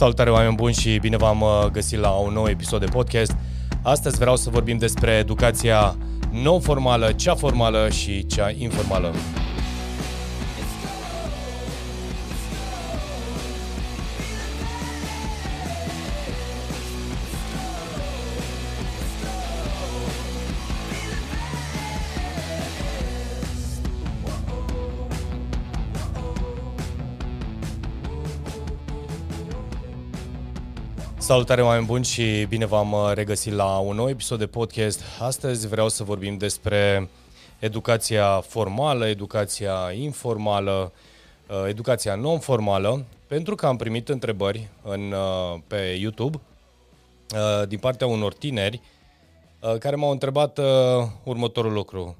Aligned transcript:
Salutare 0.00 0.30
oameni 0.30 0.54
buni 0.54 0.74
și 0.74 0.98
bine 0.98 1.16
v-am 1.16 1.40
uh, 1.40 1.66
găsit 1.72 1.98
la 1.98 2.10
un 2.10 2.32
nou 2.32 2.48
episod 2.48 2.80
de 2.80 2.86
podcast. 2.86 3.36
Astăzi 3.82 4.18
vreau 4.18 4.36
să 4.36 4.50
vorbim 4.50 4.78
despre 4.78 5.10
educația 5.10 5.96
non-formală, 6.30 7.12
cea 7.12 7.34
formală 7.34 7.88
și 7.88 8.26
cea 8.26 8.50
informală. 8.50 9.12
Salutare 31.30 31.62
oameni 31.62 31.86
buni 31.86 32.04
și 32.04 32.44
bine 32.48 32.66
v-am 32.66 32.92
uh, 32.92 33.10
regăsit 33.14 33.52
la 33.52 33.78
un 33.78 33.96
nou 33.96 34.08
episod 34.08 34.38
de 34.38 34.46
podcast. 34.46 35.02
Astăzi 35.20 35.68
vreau 35.68 35.88
să 35.88 36.04
vorbim 36.04 36.36
despre 36.36 37.08
educația 37.58 38.40
formală, 38.40 39.06
educația 39.06 39.92
informală, 39.92 40.92
uh, 41.48 41.64
educația 41.68 42.14
non-formală, 42.14 43.04
pentru 43.26 43.54
că 43.54 43.66
am 43.66 43.76
primit 43.76 44.08
întrebări 44.08 44.68
în, 44.82 45.12
uh, 45.12 45.60
pe 45.66 45.96
YouTube 46.00 46.40
din 47.68 47.78
partea 47.78 48.06
unor 48.06 48.34
tineri 48.34 48.80
care 49.78 49.96
m-au 49.96 50.10
întrebat 50.10 50.60
următorul 51.22 51.72
lucru. 51.72 52.16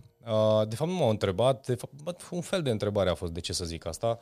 De 0.68 0.74
fapt 0.74 0.90
nu 0.90 0.96
m-au 0.96 1.10
întrebat, 1.10 1.66
de 1.66 1.74
fapt 2.04 2.29
un 2.30 2.40
fel 2.40 2.62
de 2.62 2.70
întrebare 2.70 3.10
a 3.10 3.15
fost, 3.15 3.32
de 3.32 3.40
ce 3.40 3.52
să 3.52 3.65
zic 3.65 3.87
asta. 3.87 4.18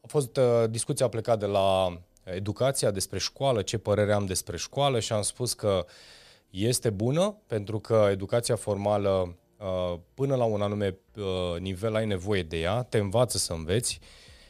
A 0.00 0.06
fost 0.06 0.38
discuția 0.70 1.08
plecat 1.08 1.38
de 1.38 1.46
la 1.46 1.98
educația, 2.34 2.90
despre 2.90 3.18
școală, 3.18 3.62
ce 3.62 3.78
părere 3.78 4.12
am 4.12 4.26
despre 4.26 4.56
școală 4.56 5.00
și 5.00 5.12
am 5.12 5.22
spus 5.22 5.52
că 5.52 5.86
este 6.50 6.90
bună 6.90 7.36
pentru 7.46 7.78
că 7.78 8.08
educația 8.10 8.56
formală 8.56 9.36
uh, 9.56 9.98
până 10.14 10.34
la 10.34 10.44
un 10.44 10.62
anume 10.62 10.98
uh, 11.16 11.60
nivel 11.60 11.94
ai 11.94 12.06
nevoie 12.06 12.42
de 12.42 12.60
ea, 12.60 12.82
te 12.82 12.98
învață 12.98 13.38
să 13.38 13.52
înveți. 13.52 14.00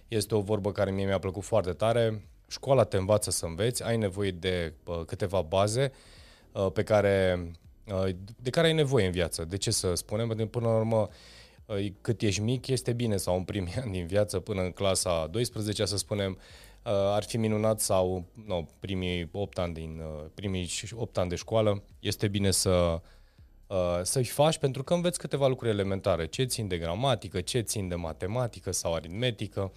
Este 0.08 0.34
o 0.34 0.40
vorbă 0.40 0.72
care 0.72 0.90
mie 0.90 1.06
mi-a 1.06 1.18
plăcut 1.18 1.42
foarte 1.42 1.72
tare. 1.72 2.28
Școala 2.48 2.84
te 2.84 2.96
învață 2.96 3.30
să 3.30 3.46
înveți, 3.46 3.84
ai 3.84 3.96
nevoie 3.96 4.30
de 4.30 4.72
uh, 4.84 5.00
câteva 5.06 5.40
baze 5.40 5.92
pe 6.72 6.82
care, 6.82 7.50
de 8.36 8.50
care 8.50 8.66
ai 8.66 8.72
nevoie 8.72 9.06
în 9.06 9.12
viață. 9.12 9.44
De 9.44 9.56
ce 9.56 9.70
să 9.70 9.94
spunem? 9.94 10.26
Pentru 10.26 10.46
că 10.46 10.58
până 10.58 10.70
la 10.70 10.76
urmă 10.76 11.08
cât 12.00 12.22
ești 12.22 12.40
mic, 12.40 12.66
este 12.66 12.92
bine 12.92 13.16
sau 13.16 13.36
în 13.36 13.44
primii 13.44 13.74
ani 13.82 13.92
din 13.92 14.06
viață, 14.06 14.40
până 14.40 14.62
în 14.62 14.70
clasa 14.70 15.26
12 15.30 15.84
să 15.84 15.96
spunem, 15.96 16.30
Uh, 16.30 16.75
ar 16.88 17.24
fi 17.24 17.36
minunat 17.36 17.80
sau 17.80 18.24
no, 18.46 18.62
primii 18.80 19.28
8 19.32 19.58
ani 19.58 19.74
din 19.74 20.00
uh, 20.00 20.24
primii 20.34 20.70
8 20.94 21.18
ani 21.18 21.28
de 21.28 21.34
școală, 21.34 21.82
este 22.00 22.28
bine 22.28 22.50
să 22.50 23.00
uh, 23.66 24.00
să-i 24.02 24.24
faci 24.24 24.58
pentru 24.58 24.84
că 24.84 24.94
înveți 24.94 25.18
câteva 25.18 25.46
lucruri 25.46 25.72
elementare, 25.72 26.26
ce 26.26 26.44
țin 26.44 26.68
de 26.68 26.78
gramatică, 26.78 27.40
ce 27.40 27.60
țin 27.60 27.88
de 27.88 27.94
matematică 27.94 28.72
sau 28.72 28.94
aritmetică, 28.94 29.72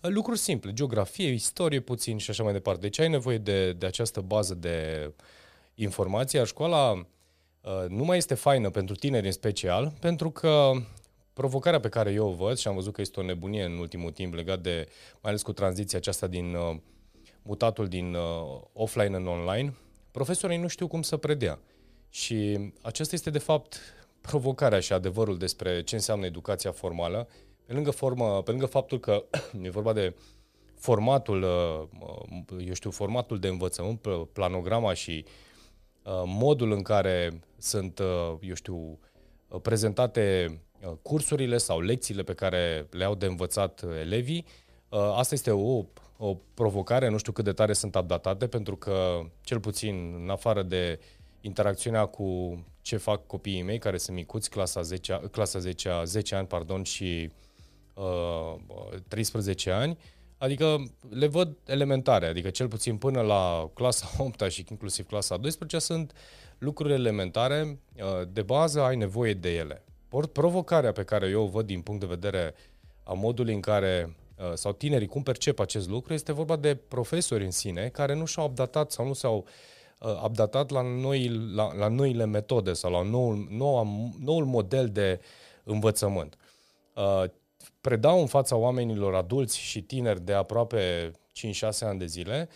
lucruri 0.00 0.38
simple, 0.38 0.72
geografie, 0.72 1.28
istorie 1.28 1.80
puțin 1.80 2.18
și 2.18 2.30
așa 2.30 2.42
mai 2.42 2.52
departe. 2.52 2.80
Deci 2.80 2.98
ai 2.98 3.08
nevoie 3.08 3.38
de, 3.38 3.72
de 3.72 3.86
această 3.86 4.20
bază 4.20 4.54
de 4.54 5.10
informație, 5.74 6.38
iar 6.38 6.46
școala 6.46 7.06
nu 7.88 8.04
mai 8.04 8.16
este 8.16 8.34
faină 8.34 8.70
pentru 8.70 8.94
tineri 8.94 9.26
în 9.26 9.32
special, 9.32 9.92
pentru 10.00 10.30
că 10.30 10.72
provocarea 11.34 11.80
pe 11.80 11.88
care 11.88 12.12
eu 12.12 12.28
o 12.28 12.32
văd 12.32 12.56
și 12.56 12.68
am 12.68 12.74
văzut 12.74 12.92
că 12.92 13.00
este 13.00 13.20
o 13.20 13.22
nebunie 13.22 13.64
în 13.64 13.78
ultimul 13.78 14.10
timp 14.10 14.34
legat 14.34 14.60
de, 14.60 14.88
mai 15.20 15.30
ales 15.30 15.42
cu 15.42 15.52
tranziția 15.52 15.98
aceasta 15.98 16.26
din 16.26 16.54
uh, 16.54 16.76
mutatul 17.42 17.88
din 17.88 18.14
uh, 18.14 18.60
offline 18.72 19.16
în 19.16 19.26
online, 19.26 19.74
profesorii 20.10 20.58
nu 20.58 20.66
știu 20.66 20.86
cum 20.86 21.02
să 21.02 21.16
predea. 21.16 21.58
Și 22.10 22.70
acesta 22.82 23.14
este 23.14 23.30
de 23.30 23.38
fapt 23.38 23.80
provocarea 24.20 24.80
și 24.80 24.92
adevărul 24.92 25.38
despre 25.38 25.82
ce 25.82 25.94
înseamnă 25.94 26.26
educația 26.26 26.72
formală, 26.72 27.28
pe 27.66 27.72
lângă, 27.72 27.90
formă, 27.90 28.42
pe 28.42 28.50
lângă 28.50 28.66
faptul 28.66 29.00
că 29.00 29.24
e 29.62 29.70
vorba 29.70 29.92
de 29.92 30.14
formatul, 30.74 31.42
uh, 31.42 32.58
eu 32.66 32.74
știu, 32.74 32.90
formatul 32.90 33.38
de 33.38 33.48
învățământ, 33.48 34.06
planograma 34.32 34.92
și 34.92 35.24
uh, 36.04 36.22
modul 36.26 36.72
în 36.72 36.82
care 36.82 37.40
sunt, 37.58 37.98
uh, 37.98 38.36
eu 38.40 38.54
știu, 38.54 38.98
prezentate 39.62 40.58
Uh, 40.73 40.73
cursurile 41.02 41.56
sau 41.56 41.80
lecțiile 41.80 42.22
pe 42.22 42.34
care 42.34 42.86
le-au 42.90 43.14
de 43.14 43.26
învățat 43.26 43.82
uh, 43.82 43.90
elevii. 44.00 44.46
Uh, 44.88 44.98
asta 45.14 45.34
este 45.34 45.50
o, 45.50 45.84
o 46.16 46.36
provocare, 46.54 47.08
nu 47.08 47.18
știu 47.18 47.32
cât 47.32 47.44
de 47.44 47.52
tare 47.52 47.72
sunt 47.72 47.94
updatate, 47.94 48.46
pentru 48.46 48.76
că, 48.76 49.20
cel 49.40 49.60
puțin, 49.60 50.14
în 50.22 50.30
afară 50.30 50.62
de 50.62 51.00
interacțiunea 51.40 52.06
cu 52.06 52.58
ce 52.82 52.96
fac 52.96 53.26
copiii 53.26 53.62
mei, 53.62 53.78
care 53.78 53.98
sunt 53.98 54.16
micuți, 54.16 54.50
clasa 54.50 54.82
10, 54.82 55.20
clasa 55.30 55.58
10, 55.58 55.90
10 56.04 56.34
ani 56.34 56.46
pardon, 56.46 56.82
și 56.82 57.30
uh, 57.94 58.54
13 59.08 59.70
ani, 59.70 59.98
adică 60.38 60.76
le 61.08 61.26
văd 61.26 61.56
elementare, 61.66 62.26
adică 62.26 62.50
cel 62.50 62.68
puțin 62.68 62.96
până 62.96 63.20
la 63.20 63.70
clasa 63.74 64.10
8 64.24 64.50
și 64.50 64.64
inclusiv 64.70 65.06
clasa 65.06 65.36
12 65.36 65.78
sunt 65.78 66.12
lucruri 66.58 66.92
elementare, 66.92 67.78
uh, 67.96 68.28
de 68.32 68.42
bază 68.42 68.80
ai 68.80 68.96
nevoie 68.96 69.34
de 69.34 69.54
ele. 69.54 69.84
Ori 70.16 70.28
provocarea 70.28 70.92
pe 70.92 71.04
care 71.04 71.28
eu 71.28 71.42
o 71.42 71.46
văd 71.46 71.66
din 71.66 71.80
punct 71.80 72.00
de 72.00 72.06
vedere 72.06 72.54
a 73.02 73.12
modului 73.12 73.54
în 73.54 73.60
care 73.60 74.16
uh, 74.38 74.52
sau 74.54 74.72
tinerii 74.72 75.06
cum 75.06 75.22
percep 75.22 75.58
acest 75.58 75.88
lucru, 75.88 76.12
este 76.12 76.32
vorba 76.32 76.56
de 76.56 76.74
profesori 76.74 77.44
în 77.44 77.50
sine 77.50 77.88
care 77.88 78.14
nu 78.14 78.24
și-au 78.24 78.46
updatat 78.46 78.90
sau 78.90 79.06
nu 79.06 79.12
s-au 79.12 79.46
uh, 80.00 80.22
updatat 80.24 80.70
la, 80.70 80.82
noi, 80.82 81.28
la, 81.54 81.74
la 81.74 81.88
noile 81.88 82.24
metode 82.24 82.72
sau 82.72 82.90
la 82.90 83.02
noul, 83.02 83.46
noua, 83.50 83.86
noul 84.20 84.44
model 84.44 84.88
de 84.88 85.20
învățământ. 85.64 86.36
Uh, 86.94 87.24
predau 87.80 88.20
în 88.20 88.26
fața 88.26 88.56
oamenilor 88.56 89.14
adulți 89.14 89.58
și 89.58 89.82
tineri 89.82 90.20
de 90.20 90.32
aproape 90.32 91.10
5-6 91.10 91.78
ani 91.80 91.98
de 91.98 92.06
zile. 92.06 92.48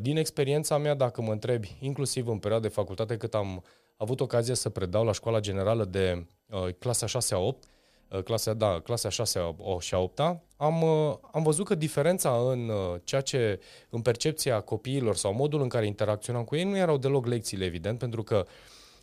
Din 0.00 0.16
experiența 0.16 0.78
mea, 0.78 0.94
dacă 0.94 1.22
mă 1.22 1.32
întrebi, 1.32 1.76
inclusiv 1.80 2.28
în 2.28 2.38
perioada 2.38 2.66
de 2.66 2.74
facultate, 2.74 3.16
cât 3.16 3.34
am 3.34 3.64
avut 3.96 4.20
ocazia 4.20 4.54
să 4.54 4.68
predau 4.68 5.04
la 5.04 5.12
școala 5.12 5.40
generală 5.40 5.84
de 5.84 6.26
uh, 6.46 6.68
clasa 6.78 7.06
6-8, 7.06 7.08
uh, 7.38 8.22
clasa, 8.24 8.54
da, 8.54 8.80
clasa 8.80 9.08
6 9.08 9.54
și 9.78 9.94
a 9.94 9.98
8 9.98 10.20
am, 10.56 10.82
uh, 10.82 11.14
am 11.32 11.42
văzut 11.42 11.66
că 11.66 11.74
diferența 11.74 12.50
în 12.50 12.68
uh, 12.68 13.00
ceea 13.04 13.20
ce, 13.20 13.60
în 13.90 14.02
percepția 14.02 14.60
copiilor 14.60 15.16
sau 15.16 15.32
modul 15.32 15.62
în 15.62 15.68
care 15.68 15.86
interacționam 15.86 16.44
cu 16.44 16.56
ei 16.56 16.64
nu 16.64 16.76
erau 16.76 16.96
deloc 16.96 17.26
lecțiile, 17.26 17.64
evident, 17.64 17.98
pentru 17.98 18.22
că 18.22 18.46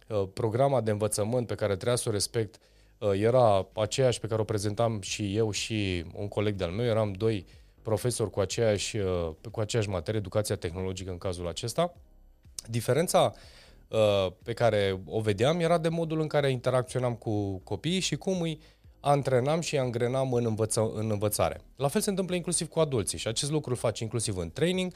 uh, 0.07 0.23
programa 0.33 0.81
de 0.81 0.91
învățământ 0.91 1.47
pe 1.47 1.55
care 1.55 1.73
trebuia 1.73 1.95
să 1.95 2.09
o 2.09 2.11
respect 2.11 2.59
uh, 2.97 3.11
era 3.13 3.67
aceeași 3.73 4.19
pe 4.19 4.27
care 4.27 4.41
o 4.41 4.43
prezentam 4.45 5.01
și 5.01 5.35
eu 5.35 5.51
și 5.51 6.05
un 6.15 6.27
coleg 6.27 6.55
de-al 6.55 6.71
meu, 6.71 6.85
eram 6.85 7.11
doi 7.11 7.45
profesori 7.81 8.29
cu 8.29 8.39
aceeași, 8.39 8.97
uh, 8.97 9.29
cu 9.51 9.59
aceeași 9.59 9.89
materie, 9.89 10.19
educația 10.19 10.55
tehnologică 10.55 11.11
în 11.11 11.17
cazul 11.17 11.47
acesta. 11.47 11.93
Diferența 12.67 13.33
uh, 13.35 13.41
Uh, 13.41 13.72
pe 14.43 14.53
care 14.53 15.01
o 15.05 15.19
vedeam 15.19 15.59
era 15.59 15.77
de 15.77 15.89
modul 15.89 16.19
în 16.19 16.27
care 16.27 16.51
interacționam 16.51 17.13
cu 17.13 17.57
copiii 17.57 17.99
și 17.99 18.15
cum 18.15 18.41
îi 18.41 18.59
antrenam 18.99 19.59
și 19.59 19.73
îi 19.73 19.79
angrenam 19.79 20.33
în, 20.33 20.45
învăță, 20.45 20.91
în 20.93 21.11
învățare. 21.11 21.61
La 21.75 21.87
fel 21.87 22.01
se 22.01 22.09
întâmplă 22.09 22.35
inclusiv 22.35 22.67
cu 22.67 22.79
adulții 22.79 23.17
și 23.17 23.27
acest 23.27 23.51
lucru 23.51 23.69
îl 23.69 23.75
faci 23.75 23.99
inclusiv 23.99 24.37
în 24.37 24.51
training 24.51 24.93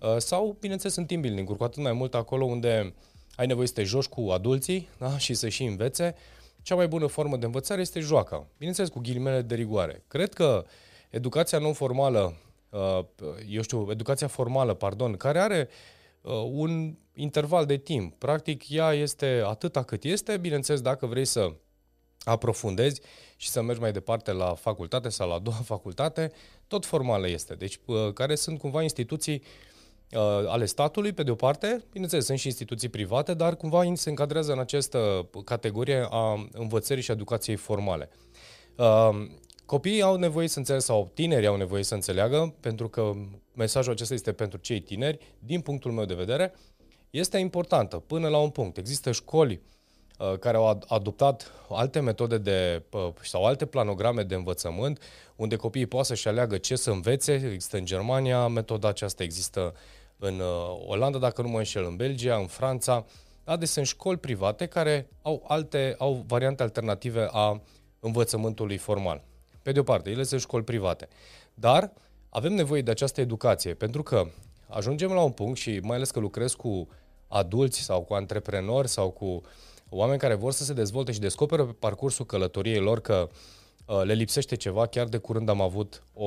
uh, 0.00 0.16
sau, 0.16 0.56
bineînțeles, 0.60 0.96
în 0.96 1.06
team 1.06 1.20
building-uri, 1.20 1.58
cu 1.58 1.64
atât 1.64 1.82
mai 1.82 1.92
mult 1.92 2.14
acolo 2.14 2.44
unde 2.44 2.94
ai 3.36 3.46
nevoie 3.46 3.66
să 3.66 3.72
te 3.72 3.82
joci 3.82 4.06
cu 4.06 4.20
adulții 4.20 4.88
da? 4.98 5.18
și 5.18 5.34
să 5.34 5.48
și 5.48 5.64
învețe. 5.64 6.14
Cea 6.62 6.74
mai 6.74 6.88
bună 6.88 7.06
formă 7.06 7.36
de 7.36 7.44
învățare 7.44 7.80
este 7.80 8.00
joaca, 8.00 8.46
bineînțeles 8.56 8.90
cu 8.90 8.98
ghilimele 8.98 9.42
de 9.42 9.54
rigoare. 9.54 10.04
Cred 10.08 10.34
că 10.34 10.64
educația 11.10 11.58
non-formală, 11.58 12.36
uh, 12.70 13.04
eu 13.48 13.62
știu, 13.62 13.86
educația 13.90 14.26
formală, 14.26 14.74
pardon, 14.74 15.16
care 15.16 15.38
are 15.38 15.68
un 16.52 16.94
interval 17.22 17.66
de 17.66 17.76
timp. 17.76 18.14
Practic, 18.18 18.68
ea 18.68 18.92
este 18.92 19.42
atâta 19.46 19.82
cât 19.82 20.04
este, 20.04 20.36
bineînțeles, 20.36 20.80
dacă 20.80 21.06
vrei 21.06 21.24
să 21.24 21.52
aprofundezi 22.24 23.00
și 23.36 23.48
să 23.48 23.62
mergi 23.62 23.80
mai 23.80 23.92
departe 23.92 24.32
la 24.32 24.54
facultate 24.54 25.08
sau 25.08 25.28
la 25.28 25.34
a 25.34 25.38
doua 25.38 25.56
facultate, 25.74 26.32
tot 26.66 26.86
formală 26.86 27.28
este. 27.28 27.54
Deci, 27.54 27.78
care 28.14 28.34
sunt 28.34 28.58
cumva 28.58 28.82
instituții 28.82 29.42
uh, 30.12 30.20
ale 30.46 30.64
statului, 30.64 31.12
pe 31.12 31.22
de 31.22 31.30
o 31.30 31.34
parte, 31.34 31.84
bineînțeles, 31.92 32.24
sunt 32.24 32.38
și 32.38 32.46
instituții 32.46 32.88
private, 32.88 33.34
dar 33.34 33.56
cumva 33.56 33.92
se 33.94 34.08
încadrează 34.08 34.52
în 34.52 34.58
această 34.58 35.28
categorie 35.44 36.06
a 36.10 36.48
învățării 36.52 37.02
și 37.02 37.10
educației 37.10 37.56
formale. 37.56 38.08
Uh, 38.76 39.10
copiii 39.66 40.02
au 40.02 40.16
nevoie 40.16 40.48
să 40.48 40.58
înțeleagă, 40.58 40.86
sau 40.86 41.10
tinerii 41.14 41.46
au 41.46 41.56
nevoie 41.56 41.82
să 41.82 41.94
înțeleagă, 41.94 42.54
pentru 42.60 42.88
că 42.88 43.12
mesajul 43.54 43.92
acesta 43.92 44.14
este 44.14 44.32
pentru 44.32 44.58
cei 44.58 44.80
tineri, 44.80 45.18
din 45.38 45.60
punctul 45.60 45.92
meu 45.92 46.04
de 46.04 46.14
vedere, 46.14 46.54
este 47.10 47.38
importantă 47.38 47.96
până 47.96 48.28
la 48.28 48.38
un 48.38 48.50
punct. 48.50 48.76
Există 48.76 49.12
școli 49.12 49.60
uh, 50.18 50.38
care 50.38 50.56
au 50.56 50.80
adoptat 50.88 51.52
alte 51.68 52.00
metode 52.00 52.38
de, 52.38 52.82
sau 53.22 53.44
alte 53.44 53.66
planograme 53.66 54.22
de 54.22 54.34
învățământ, 54.34 55.02
unde 55.36 55.56
copiii 55.56 55.86
poate 55.86 56.06
să-și 56.06 56.28
aleagă 56.28 56.58
ce 56.58 56.76
să 56.76 56.90
învețe. 56.90 57.32
Există 57.32 57.76
în 57.76 57.84
Germania 57.84 58.48
metoda 58.48 58.88
aceasta, 58.88 59.22
există 59.22 59.74
în 60.18 60.42
Olanda, 60.86 61.18
dacă 61.18 61.42
nu 61.42 61.48
mă 61.48 61.58
înșel, 61.58 61.84
în 61.84 61.96
Belgia, 61.96 62.36
în 62.36 62.46
Franța. 62.46 63.06
Da? 63.44 63.56
Deci 63.56 63.68
sunt 63.68 63.86
școli 63.86 64.18
private 64.18 64.66
care 64.66 65.08
au, 65.22 65.44
alte, 65.48 65.94
au 65.98 66.24
variante 66.26 66.62
alternative 66.62 67.28
a 67.30 67.62
învățământului 68.00 68.76
formal. 68.76 69.24
Pe 69.62 69.72
de 69.72 69.78
o 69.78 69.82
parte, 69.82 70.10
ele 70.10 70.22
sunt 70.22 70.40
școli 70.40 70.64
private. 70.64 71.08
Dar 71.54 71.92
avem 72.28 72.52
nevoie 72.52 72.82
de 72.82 72.90
această 72.90 73.20
educație, 73.20 73.74
pentru 73.74 74.02
că 74.02 74.26
ajungem 74.70 75.12
la 75.12 75.22
un 75.22 75.30
punct 75.30 75.58
și 75.58 75.80
mai 75.82 75.96
ales 75.96 76.10
că 76.10 76.20
lucrez 76.20 76.52
cu 76.52 76.88
adulți 77.28 77.80
sau 77.80 78.02
cu 78.02 78.14
antreprenori 78.14 78.88
sau 78.88 79.10
cu 79.10 79.42
oameni 79.88 80.18
care 80.18 80.34
vor 80.34 80.52
să 80.52 80.64
se 80.64 80.72
dezvolte 80.72 81.12
și 81.12 81.20
descoperă 81.20 81.64
pe 81.64 81.72
parcursul 81.72 82.26
călătoriei 82.26 82.78
lor 82.78 83.00
că 83.00 83.28
uh, 83.86 84.02
le 84.04 84.12
lipsește 84.12 84.56
ceva. 84.56 84.86
Chiar 84.86 85.06
de 85.06 85.18
curând 85.18 85.48
am 85.48 85.60
avut 85.60 86.02
o, 86.14 86.26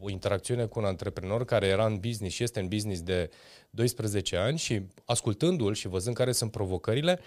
o 0.00 0.10
interacțiune 0.10 0.64
cu 0.64 0.78
un 0.78 0.84
antreprenor 0.84 1.44
care 1.44 1.66
era 1.66 1.86
în 1.86 1.98
business 1.98 2.34
și 2.34 2.42
este 2.42 2.60
în 2.60 2.68
business 2.68 3.02
de 3.02 3.30
12 3.70 4.36
ani 4.36 4.58
și 4.58 4.82
ascultându-l 5.04 5.74
și 5.74 5.88
văzând 5.88 6.16
care 6.16 6.32
sunt 6.32 6.50
provocările, 6.50 7.20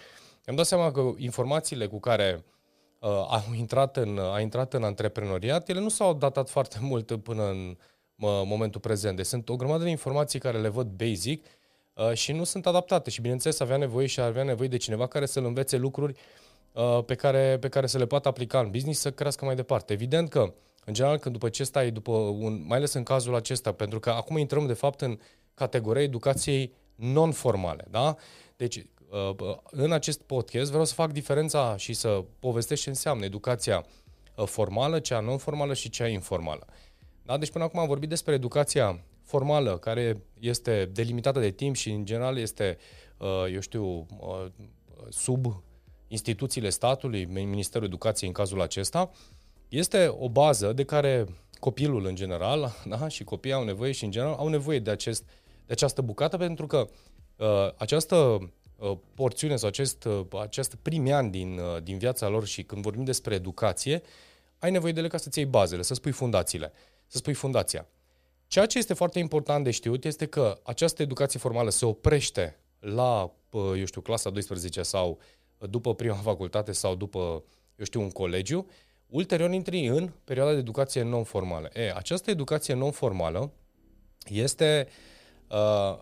am 0.46 0.54
dat 0.54 0.66
seama 0.66 0.90
că 0.90 1.10
informațiile 1.16 1.86
cu 1.86 2.00
care 2.00 2.44
uh, 2.98 3.08
a, 3.10 3.44
intrat 3.56 3.96
în, 3.96 4.18
a 4.18 4.40
intrat 4.40 4.74
în 4.74 4.84
antreprenoriat, 4.84 5.68
ele 5.68 5.80
nu 5.80 5.88
s-au 5.88 6.14
datat 6.14 6.48
foarte 6.48 6.78
mult 6.80 7.22
până 7.22 7.48
în 7.48 7.68
uh, 7.68 7.76
momentul 8.28 8.80
prezent. 8.80 9.16
Deci 9.16 9.26
sunt 9.26 9.48
o 9.48 9.56
grămadă 9.56 9.84
de 9.84 9.90
informații 9.90 10.38
care 10.38 10.58
le 10.58 10.68
văd 10.68 10.86
basic 10.86 11.46
uh, 11.94 12.12
și 12.12 12.32
nu 12.32 12.44
sunt 12.44 12.66
adaptate. 12.66 13.10
Și 13.10 13.20
bineînțeles 13.20 13.60
avea 13.60 13.76
nevoie 13.76 14.06
și 14.06 14.20
avea 14.20 14.42
nevoie 14.42 14.68
de 14.68 14.76
cineva 14.76 15.06
care 15.06 15.26
să-l 15.26 15.44
învețe 15.44 15.76
lucruri 15.76 16.18
uh, 16.72 17.04
pe, 17.06 17.14
care, 17.14 17.58
pe 17.60 17.68
care 17.68 17.86
să 17.86 17.98
le 17.98 18.06
poată 18.06 18.28
aplica 18.28 18.58
în 18.58 18.70
business 18.70 19.00
să 19.00 19.10
crească 19.10 19.44
mai 19.44 19.54
departe. 19.54 19.92
Evident 19.92 20.28
că, 20.28 20.54
în 20.84 20.94
general, 20.94 21.18
când 21.18 21.34
după 21.34 21.48
ce 21.48 21.64
stai, 21.64 21.90
după 21.90 22.12
un, 22.12 22.64
mai 22.66 22.76
ales 22.76 22.92
în 22.92 23.02
cazul 23.02 23.34
acesta, 23.34 23.72
pentru 23.72 24.00
că 24.00 24.10
acum 24.10 24.36
intrăm 24.36 24.66
de 24.66 24.72
fapt 24.72 25.00
în 25.00 25.18
categoria 25.54 26.02
educației 26.02 26.74
non-formale. 26.94 27.84
Da? 27.90 28.16
Deci, 28.56 28.76
uh, 28.76 29.56
în 29.70 29.92
acest 29.92 30.20
podcast 30.20 30.70
vreau 30.70 30.84
să 30.84 30.94
fac 30.94 31.12
diferența 31.12 31.76
și 31.76 31.92
să 31.92 32.24
povestesc 32.38 32.82
ce 32.82 32.88
înseamnă 32.88 33.24
educația 33.24 33.86
uh, 34.36 34.46
formală, 34.46 34.98
cea 34.98 35.20
non-formală 35.20 35.74
și 35.74 35.90
cea 35.90 36.06
informală. 36.06 36.66
Da? 37.22 37.38
Deci 37.38 37.50
până 37.50 37.64
acum 37.64 37.80
am 37.80 37.86
vorbit 37.86 38.08
despre 38.08 38.34
educația 38.34 39.04
formală, 39.22 39.78
care 39.78 40.22
este 40.40 40.90
delimitată 40.92 41.40
de 41.40 41.50
timp 41.50 41.74
și 41.74 41.90
în 41.90 42.04
general 42.04 42.38
este, 42.38 42.78
uh, 43.16 43.44
eu 43.52 43.60
știu, 43.60 44.06
sub 45.08 45.62
instituțiile 46.08 46.68
statului, 46.68 47.24
Ministerul 47.24 47.86
Educației 47.86 48.28
în 48.28 48.34
cazul 48.34 48.60
acesta, 48.60 49.10
este 49.68 50.14
o 50.18 50.28
bază 50.28 50.72
de 50.72 50.84
care 50.84 51.26
copilul 51.58 52.06
în 52.06 52.14
general 52.14 52.74
da, 52.88 53.08
și 53.08 53.24
copiii 53.24 53.54
au 53.54 53.64
nevoie 53.64 53.92
și 53.92 54.04
în 54.04 54.10
general 54.10 54.34
au 54.34 54.48
nevoie 54.48 54.78
de 54.78 54.90
acest 54.90 55.22
uh, 55.22 55.42
de 55.66 55.72
această 55.72 56.02
bucată, 56.02 56.36
pentru 56.36 56.66
că 56.66 56.88
uh, 57.36 57.72
această 57.76 58.16
uh, 58.76 58.98
porțiune 59.14 59.56
sau 59.56 59.68
acest, 59.68 60.04
uh, 60.04 60.26
acest 60.40 60.74
primi 60.74 61.12
ani 61.12 61.30
din, 61.30 61.58
uh, 61.58 61.82
din 61.82 61.98
viața 61.98 62.28
lor 62.28 62.46
și 62.46 62.62
când 62.62 62.82
vorbim 62.82 63.04
despre 63.04 63.34
educație, 63.34 64.02
ai 64.58 64.70
nevoie 64.70 64.92
de 64.92 64.98
ele 64.98 65.08
ca 65.08 65.16
să-ți 65.16 65.38
iei 65.38 65.46
bazele, 65.46 65.82
să 65.82 65.94
spui 65.94 66.10
fundațiile, 66.10 66.72
să 67.12 67.18
spui 67.18 67.34
fundația. 67.34 67.86
Ceea 68.46 68.66
ce 68.66 68.78
este 68.78 68.94
foarte 68.94 69.18
important 69.18 69.64
de 69.64 69.70
știut 69.70 70.04
este 70.04 70.26
că 70.26 70.60
această 70.62 71.02
educație 71.02 71.38
formală 71.38 71.70
se 71.70 71.84
oprește 71.84 72.58
la, 72.78 73.32
uh, 73.50 73.72
eu 73.78 73.84
știu, 73.84 74.00
clasa 74.00 74.30
12 74.30 74.82
sau 74.82 75.18
după 75.58 75.94
prima 75.94 76.14
facultate 76.30 76.72
sau 76.72 76.94
după, 76.94 77.44
eu 77.76 77.84
știu, 77.84 78.00
un 78.00 78.10
colegiu, 78.10 78.66
ulterior 79.06 79.50
intri 79.50 79.86
în 79.86 80.10
perioada 80.24 80.52
de 80.52 80.58
educație 80.58 81.02
non-formală. 81.02 81.70
E, 81.72 81.92
această 81.94 82.30
educație 82.30 82.74
non-formală 82.74 83.52
este 84.28 84.86
uh, 84.88 84.94
uh, 85.52 85.98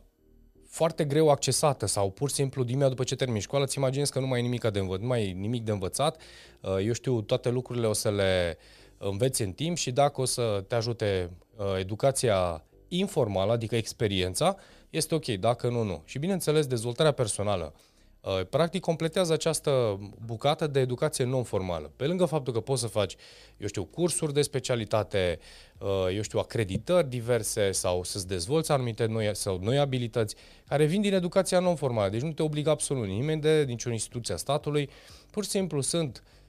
foarte 0.67 1.05
greu 1.05 1.31
accesată 1.31 1.87
sau 1.87 2.11
pur 2.11 2.29
și 2.29 2.35
simplu 2.35 2.65
dimea 2.65 2.89
după 2.89 3.05
ce 3.05 3.17
termini 3.17 3.41
școala, 3.41 3.65
îți 3.65 3.79
imaginezi 3.79 4.13
că 4.13 4.19
nu 4.21 4.27
mai 4.27 4.37
ai 4.39 4.43
nimic 4.43 4.61
de, 4.71 4.79
învă- 4.81 5.01
nu 5.01 5.07
mai 5.07 5.19
ai 5.19 5.33
nimic 5.33 5.65
de 5.65 5.71
învățat, 5.71 6.21
uh, 6.61 6.77
eu 6.85 6.93
știu, 6.93 7.21
toate 7.21 7.49
lucrurile 7.49 7.87
o 7.87 7.93
să 7.93 8.11
le 8.11 8.59
înveți 9.09 9.43
în 9.43 9.53
timp 9.53 9.77
și 9.77 9.91
dacă 9.91 10.21
o 10.21 10.25
să 10.25 10.65
te 10.69 10.75
ajute 10.75 11.31
uh, 11.57 11.65
educația 11.79 12.65
informală, 12.89 13.53
adică 13.53 13.77
experiența, 13.77 14.57
este 14.91 15.15
ok, 15.15 15.27
dacă 15.27 15.69
nu, 15.69 15.83
nu. 15.83 16.03
Și 16.05 16.19
bineînțeles, 16.19 16.67
dezvoltarea 16.67 17.13
personală. 17.13 17.73
Uh, 17.75 17.81
Uh, 18.21 18.47
practic 18.51 18.81
completează 18.81 19.33
această 19.33 19.99
bucată 20.25 20.67
de 20.67 20.81
educație 20.81 21.25
non-formală. 21.25 21.93
Pe 21.97 22.07
lângă 22.07 22.25
faptul 22.25 22.53
că 22.53 22.61
poți 22.61 22.81
să 22.81 22.87
faci, 22.87 23.17
eu 23.57 23.67
știu, 23.67 23.85
cursuri 23.85 24.33
de 24.33 24.43
specialitate, 24.43 25.39
uh, 25.79 26.15
eu 26.15 26.23
știu, 26.23 26.39
acreditări 26.39 27.09
diverse 27.09 27.73
sau 27.73 28.03
să-ți 28.03 28.27
dezvolți 28.27 28.73
anumite 28.73 29.07
noi, 29.07 29.37
sau 29.37 29.59
noi 29.63 29.79
abilități 29.79 30.35
care 30.69 30.85
vin 30.85 31.01
din 31.01 31.15
educația 31.15 31.59
non-formală. 31.59 32.11
Deci 32.11 32.21
nu 32.21 32.33
te 32.33 32.43
obligă 32.43 32.71
absolut 32.71 33.07
nimeni 33.07 33.41
de 33.41 33.65
niciun 33.67 33.93
instituție 33.93 34.35
a 34.35 34.37
statului. 34.37 34.91
Pur 35.31 35.45
și 35.45 35.51
simplu 35.51 35.81
sunt 35.81 36.23
uh, 36.25 36.40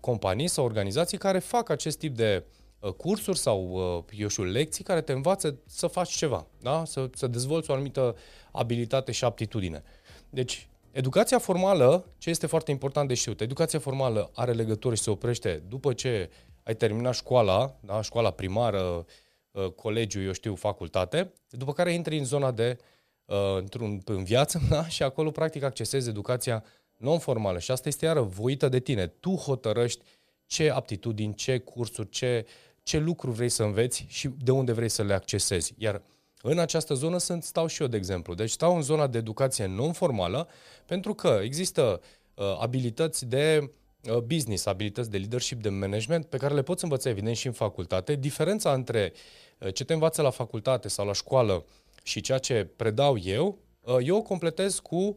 companii 0.00 0.48
sau 0.48 0.64
organizații 0.64 1.18
care 1.18 1.38
fac 1.38 1.68
acest 1.68 1.98
tip 1.98 2.16
de 2.16 2.44
uh, 2.78 2.92
cursuri 2.92 3.38
sau, 3.38 3.70
uh, 3.70 4.04
eu 4.18 4.28
știu, 4.28 4.44
lecții 4.44 4.84
care 4.84 5.00
te 5.00 5.12
învață 5.12 5.58
să 5.66 5.86
faci 5.86 6.10
ceva, 6.10 6.46
da? 6.60 6.84
să, 6.84 7.08
să 7.14 7.26
dezvolți 7.26 7.70
o 7.70 7.72
anumită 7.72 8.16
abilitate 8.52 9.12
și 9.12 9.24
aptitudine. 9.24 9.82
Deci, 10.30 10.70
Educația 10.92 11.38
formală, 11.38 12.04
ce 12.18 12.30
este 12.30 12.46
foarte 12.46 12.70
important 12.70 13.08
de 13.08 13.14
știut, 13.14 13.40
educația 13.40 13.78
formală 13.78 14.30
are 14.34 14.52
legătură 14.52 14.94
și 14.94 15.02
se 15.02 15.10
oprește 15.10 15.62
după 15.68 15.92
ce 15.92 16.30
ai 16.62 16.74
terminat 16.74 17.14
școala, 17.14 17.76
da, 17.80 18.02
școala 18.02 18.30
primară, 18.30 19.06
uh, 19.50 19.70
colegiu, 19.70 20.22
eu 20.22 20.32
știu, 20.32 20.54
facultate, 20.54 21.32
după 21.48 21.72
care 21.72 21.92
intri 21.92 22.18
în 22.18 22.24
zona 22.24 22.50
de, 22.50 22.78
uh, 23.24 23.56
într-un, 23.56 24.00
în 24.04 24.24
viață, 24.24 24.60
da, 24.70 24.88
și 24.88 25.02
acolo 25.02 25.30
practic 25.30 25.62
accesezi 25.62 26.08
educația 26.08 26.64
non-formală 27.00 27.58
și 27.58 27.70
asta 27.70 27.88
este 27.88 28.04
iară 28.04 28.20
voită 28.20 28.68
de 28.68 28.80
tine. 28.80 29.06
Tu 29.06 29.34
hotărăști 29.34 30.02
ce 30.46 30.70
aptitudini, 30.70 31.34
ce 31.34 31.58
cursuri, 31.58 32.08
ce, 32.08 32.46
ce 32.82 32.98
lucruri 32.98 33.36
vrei 33.36 33.48
să 33.48 33.62
înveți 33.62 34.04
și 34.08 34.28
de 34.28 34.50
unde 34.50 34.72
vrei 34.72 34.88
să 34.88 35.02
le 35.02 35.14
accesezi. 35.14 35.74
Iar 35.78 36.02
în 36.42 36.58
această 36.58 36.94
zonă 36.94 37.18
sunt, 37.18 37.42
stau 37.42 37.66
și 37.66 37.82
eu, 37.82 37.88
de 37.88 37.96
exemplu. 37.96 38.34
Deci 38.34 38.50
stau 38.50 38.76
în 38.76 38.82
zona 38.82 39.06
de 39.06 39.18
educație 39.18 39.66
non-formală 39.66 40.48
pentru 40.86 41.14
că 41.14 41.40
există 41.42 42.00
uh, 42.34 42.44
abilități 42.60 43.26
de 43.26 43.70
uh, 44.10 44.18
business, 44.18 44.66
abilități 44.66 45.10
de 45.10 45.18
leadership, 45.18 45.62
de 45.62 45.68
management, 45.68 46.26
pe 46.26 46.36
care 46.36 46.54
le 46.54 46.62
poți 46.62 46.84
învăța, 46.84 47.08
evident, 47.08 47.36
și 47.36 47.46
în 47.46 47.52
facultate. 47.52 48.14
Diferența 48.14 48.72
între 48.72 49.12
uh, 49.58 49.74
ce 49.74 49.84
te 49.84 49.92
învață 49.92 50.22
la 50.22 50.30
facultate 50.30 50.88
sau 50.88 51.06
la 51.06 51.12
școală 51.12 51.64
și 52.02 52.20
ceea 52.20 52.38
ce 52.38 52.68
predau 52.76 53.18
eu, 53.18 53.58
uh, 53.80 53.96
eu 54.00 54.16
o 54.16 54.22
completez 54.22 54.78
cu 54.78 54.96
uh, 54.96 55.14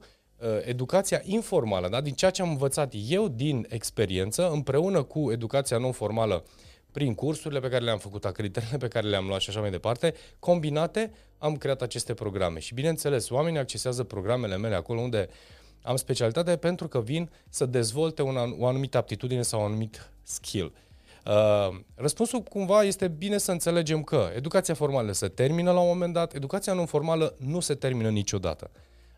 educația 0.63 1.21
informală, 1.23 1.89
da? 1.89 2.01
din 2.01 2.13
ceea 2.13 2.31
ce 2.31 2.41
am 2.41 2.50
învățat 2.50 2.93
eu 3.07 3.27
din 3.27 3.65
experiență, 3.69 4.50
împreună 4.50 5.03
cu 5.03 5.31
educația 5.31 5.77
non-formală 5.77 6.43
prin 6.91 7.15
cursurile 7.15 7.59
pe 7.59 7.69
care 7.69 7.83
le-am 7.83 7.97
făcut, 7.97 8.25
acreditările 8.25 8.77
pe 8.77 8.88
care 8.88 9.07
le-am 9.07 9.27
luat 9.27 9.41
și 9.41 9.50
așa 9.50 9.59
mai 9.59 9.71
departe, 9.71 10.13
combinate, 10.39 11.12
am 11.38 11.55
creat 11.55 11.81
aceste 11.81 12.13
programe. 12.13 12.59
Și 12.59 12.73
bineînțeles, 12.73 13.29
oamenii 13.29 13.59
accesează 13.59 14.03
programele 14.03 14.57
mele 14.57 14.75
acolo 14.75 15.00
unde 15.00 15.27
am 15.81 15.95
specialitate 15.95 16.57
pentru 16.57 16.88
că 16.88 17.01
vin 17.01 17.29
să 17.50 17.65
dezvolte 17.65 18.21
un, 18.21 18.55
o 18.59 18.67
anumită 18.67 18.97
aptitudine 18.97 19.41
sau 19.41 19.59
un 19.59 19.65
anumit 19.65 20.12
skill. 20.23 20.73
Uh, 21.25 21.79
răspunsul 21.95 22.39
cumva 22.39 22.83
este 22.83 23.07
bine 23.07 23.38
să 23.38 23.51
înțelegem 23.51 24.03
că 24.03 24.29
educația 24.35 24.73
formală 24.73 25.12
se 25.12 25.27
termină 25.27 25.71
la 25.71 25.79
un 25.79 25.88
moment 25.88 26.13
dat, 26.13 26.33
educația 26.33 26.73
non-formală 26.73 27.35
nu 27.38 27.59
se 27.59 27.73
termină 27.73 28.09
niciodată. 28.09 28.71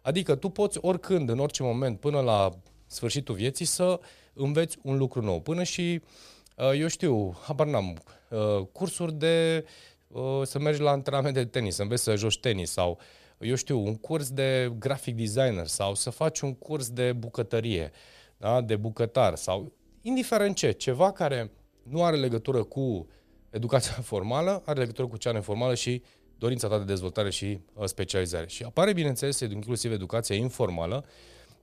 Adică 0.06 0.36
tu 0.36 0.50
poți 0.50 0.78
oricând, 0.82 1.30
în 1.30 1.40
orice 1.40 1.64
moment, 1.64 2.00
până 2.00 2.20
la 2.20 2.50
sfârșitul 2.86 3.36
vieții, 3.36 3.66
să 3.66 4.00
înveți 4.34 4.78
un 4.82 4.98
lucru 4.98 5.22
nou. 5.22 5.42
Până 5.42 5.64
și 5.64 6.02
uh, 6.02 6.36
Uh, 6.58 6.80
eu 6.80 6.88
știu, 6.88 7.38
habar 7.42 7.68
n-am, 7.68 7.98
uh, 8.30 8.66
cursuri 8.72 9.14
de 9.14 9.66
uh, 10.08 10.42
să 10.44 10.60
mergi 10.60 10.82
la 10.82 10.92
antrenament 10.92 11.34
de 11.34 11.46
tenis, 11.46 11.76
să 11.76 11.82
înveți 11.82 12.04
să 12.04 12.16
joci 12.16 12.40
tenis 12.40 12.72
sau, 12.72 13.00
eu 13.40 13.56
știu, 13.56 13.80
un 13.80 13.96
curs 13.96 14.30
de 14.30 14.74
graphic 14.78 15.16
designer 15.16 15.68
sau 15.68 15.96
să 15.96 16.10
faci 16.10 16.40
un 16.40 16.54
curs 16.54 16.90
de 16.90 17.14
bucătărie, 17.14 17.92
da? 18.38 18.62
de 18.62 18.76
bucătar 18.76 19.36
sau 19.36 19.72
indiferent 20.02 20.56
ce, 20.56 20.72
ceva 20.72 21.12
care 21.12 21.52
nu 21.84 22.04
are 22.04 22.16
legătură 22.16 22.64
cu 22.64 23.08
educația 23.50 23.94
formală, 24.12 24.62
are 24.66 24.80
legătură 24.80 25.08
cu 25.08 25.18
cea 25.18 25.32
neformală 25.32 25.76
și 25.76 26.04
dorința 26.38 26.68
ta 26.68 26.77
de 26.77 26.84
dezvoltare 26.84 27.30
și 27.30 27.60
specializare. 27.86 28.48
Și 28.48 28.63
apare, 28.63 28.94
bineînțeles, 28.94 29.39
inclusiv 29.39 29.92
educația 29.92 30.36
informală, 30.36 31.06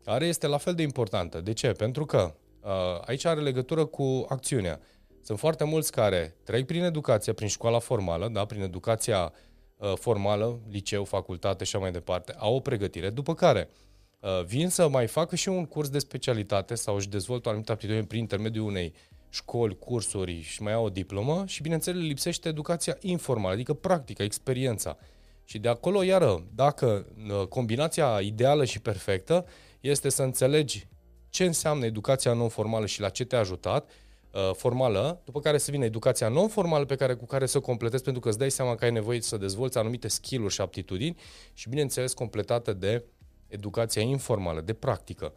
care 0.05 0.27
este 0.27 0.47
la 0.47 0.59
fel 0.59 0.75
de 0.75 0.83
importantă. 0.83 1.41
De 1.41 1.53
ce? 1.53 1.73
Pentru 1.73 2.05
că 2.05 2.35
Uh, 2.63 3.01
aici 3.07 3.25
are 3.25 3.41
legătură 3.41 3.85
cu 3.85 4.25
acțiunea. 4.29 4.81
Sunt 5.23 5.39
foarte 5.39 5.65
mulți 5.65 5.93
care 5.93 6.37
trec 6.45 6.67
prin 6.67 6.83
educația, 6.83 7.33
prin 7.33 7.49
școala 7.49 7.79
formală, 7.79 8.29
da, 8.29 8.45
prin 8.45 8.63
educația 8.63 9.33
uh, 9.77 9.93
formală, 9.95 10.61
liceu, 10.71 11.05
facultate 11.05 11.65
și 11.65 11.77
așa 11.77 11.85
mai 11.85 11.93
departe, 11.93 12.35
au 12.39 12.55
o 12.55 12.61
pregătire, 12.61 13.11
după 13.11 13.35
care 13.35 13.69
uh, 14.21 14.45
vin 14.45 14.69
să 14.69 14.89
mai 14.89 15.07
facă 15.07 15.37
și 15.37 15.49
un 15.49 15.67
curs 15.67 15.89
de 15.89 15.99
specialitate 15.99 16.75
sau 16.75 16.95
își 16.97 17.09
dezvoltă 17.09 17.49
o 17.49 17.51
anumită 17.51 17.73
aptitudine 17.73 18.05
prin 18.05 18.21
intermediul 18.21 18.67
unei 18.67 18.95
școli, 19.33 19.79
cursuri 19.79 20.41
și 20.41 20.63
mai 20.63 20.73
au 20.73 20.85
o 20.85 20.91
diplomă 20.91 21.45
și, 21.47 21.63
bineînțeles, 21.63 22.03
lipsește 22.03 22.49
educația 22.49 22.97
informală, 23.01 23.55
adică 23.55 23.75
practica, 23.75 24.25
experiența. 24.25 24.97
Și 25.45 25.59
de 25.59 25.69
acolo, 25.69 26.03
iară, 26.03 26.45
dacă 26.55 27.07
uh, 27.29 27.47
combinația 27.47 28.19
ideală 28.21 28.65
și 28.65 28.81
perfectă 28.81 29.47
este 29.81 30.09
să 30.09 30.23
înțelegi 30.23 30.87
ce 31.29 31.45
înseamnă 31.45 31.85
educația 31.85 32.33
non-formală 32.33 32.87
și 32.87 33.01
la 33.01 33.09
ce 33.09 33.25
te-a 33.25 33.39
ajutat, 33.39 33.91
uh, 34.31 34.51
formală, 34.55 35.21
după 35.25 35.41
care 35.41 35.59
să 35.59 35.71
vină 35.71 35.85
educația 35.85 36.29
non-formală 36.29 36.85
pe 36.85 36.95
care, 36.95 37.15
cu 37.15 37.27
care 37.27 37.47
să 37.47 37.61
completezi 37.61 38.03
pentru 38.03 38.23
că 38.23 38.29
îți 38.29 38.39
dai 38.39 38.51
seama 38.51 38.75
că 38.75 38.85
ai 38.85 38.91
nevoie 38.91 39.21
să 39.21 39.37
dezvolți 39.37 39.79
anumite 39.79 40.09
skill-uri 40.09 40.55
și 40.55 40.61
aptitudini 40.61 41.17
și, 41.53 41.69
bineînțeles, 41.69 42.13
completată 42.13 42.73
de 42.73 43.05
educația 43.47 44.03
informală, 44.03 44.61
de 44.61 44.73
practică. 44.73 45.33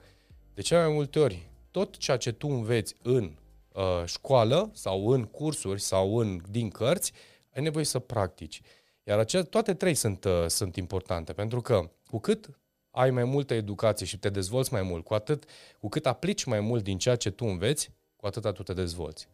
De 0.54 0.62
cele 0.62 0.86
mai 0.86 0.94
multe 0.94 1.20
ori, 1.20 1.50
tot 1.72 1.98
ceea 1.98 2.18
ce 2.18 2.32
tu 2.32 2.48
înveți 2.48 2.96
în 3.02 3.32
uh, 3.76 4.04
școală 4.06 4.70
sau 4.74 5.08
în 5.08 5.24
cursuri 5.24 5.82
sau 5.82 6.18
în 6.18 6.42
din 6.50 6.70
cărți, 6.70 7.12
ai 7.56 7.62
nevoie 7.62 7.86
să 7.86 8.00
practici. 8.00 8.62
Iar 9.04 9.20
acea, 9.20 9.44
toate 9.44 9.74
trei 9.74 9.94
sunt, 9.94 10.24
uh, 10.24 10.46
sunt 10.48 10.76
importante, 10.76 11.34
pentru 11.34 11.62
că 11.62 11.90
cu 12.08 12.20
cât 12.20 12.50
ai 12.92 13.10
mai 13.10 13.24
multă 13.24 13.54
educație 13.54 14.06
și 14.06 14.20
te 14.20 14.30
dezvolți 14.30 14.74
mai 14.74 14.82
mult, 14.82 15.04
cu 15.04 15.14
atât, 15.14 15.44
cu 15.80 15.90
cât 15.90 16.06
aplici 16.06 16.44
mai 16.44 16.60
mult 16.60 16.84
din 16.84 16.98
ceea 16.98 17.16
ce 17.16 17.32
tu 17.32 17.46
înveți, 17.46 17.92
cu 18.16 18.26
atât 18.26 18.54
tu 18.54 18.64
te 18.64 18.74
dezvolți. 18.74 19.28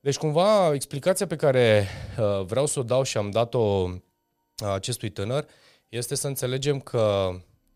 Deci, 0.00 0.16
cumva, 0.16 0.74
explicația 0.74 1.26
pe 1.26 1.36
care 1.36 1.86
uh, 2.18 2.44
vreau 2.44 2.66
să 2.66 2.78
o 2.78 2.82
dau 2.82 3.02
și 3.02 3.16
am 3.16 3.30
dat-o 3.30 3.58
uh, 3.58 4.68
acestui 4.72 5.10
tânăr 5.10 5.46
este 5.88 6.14
să 6.14 6.26
înțelegem 6.26 6.80
că 6.80 7.28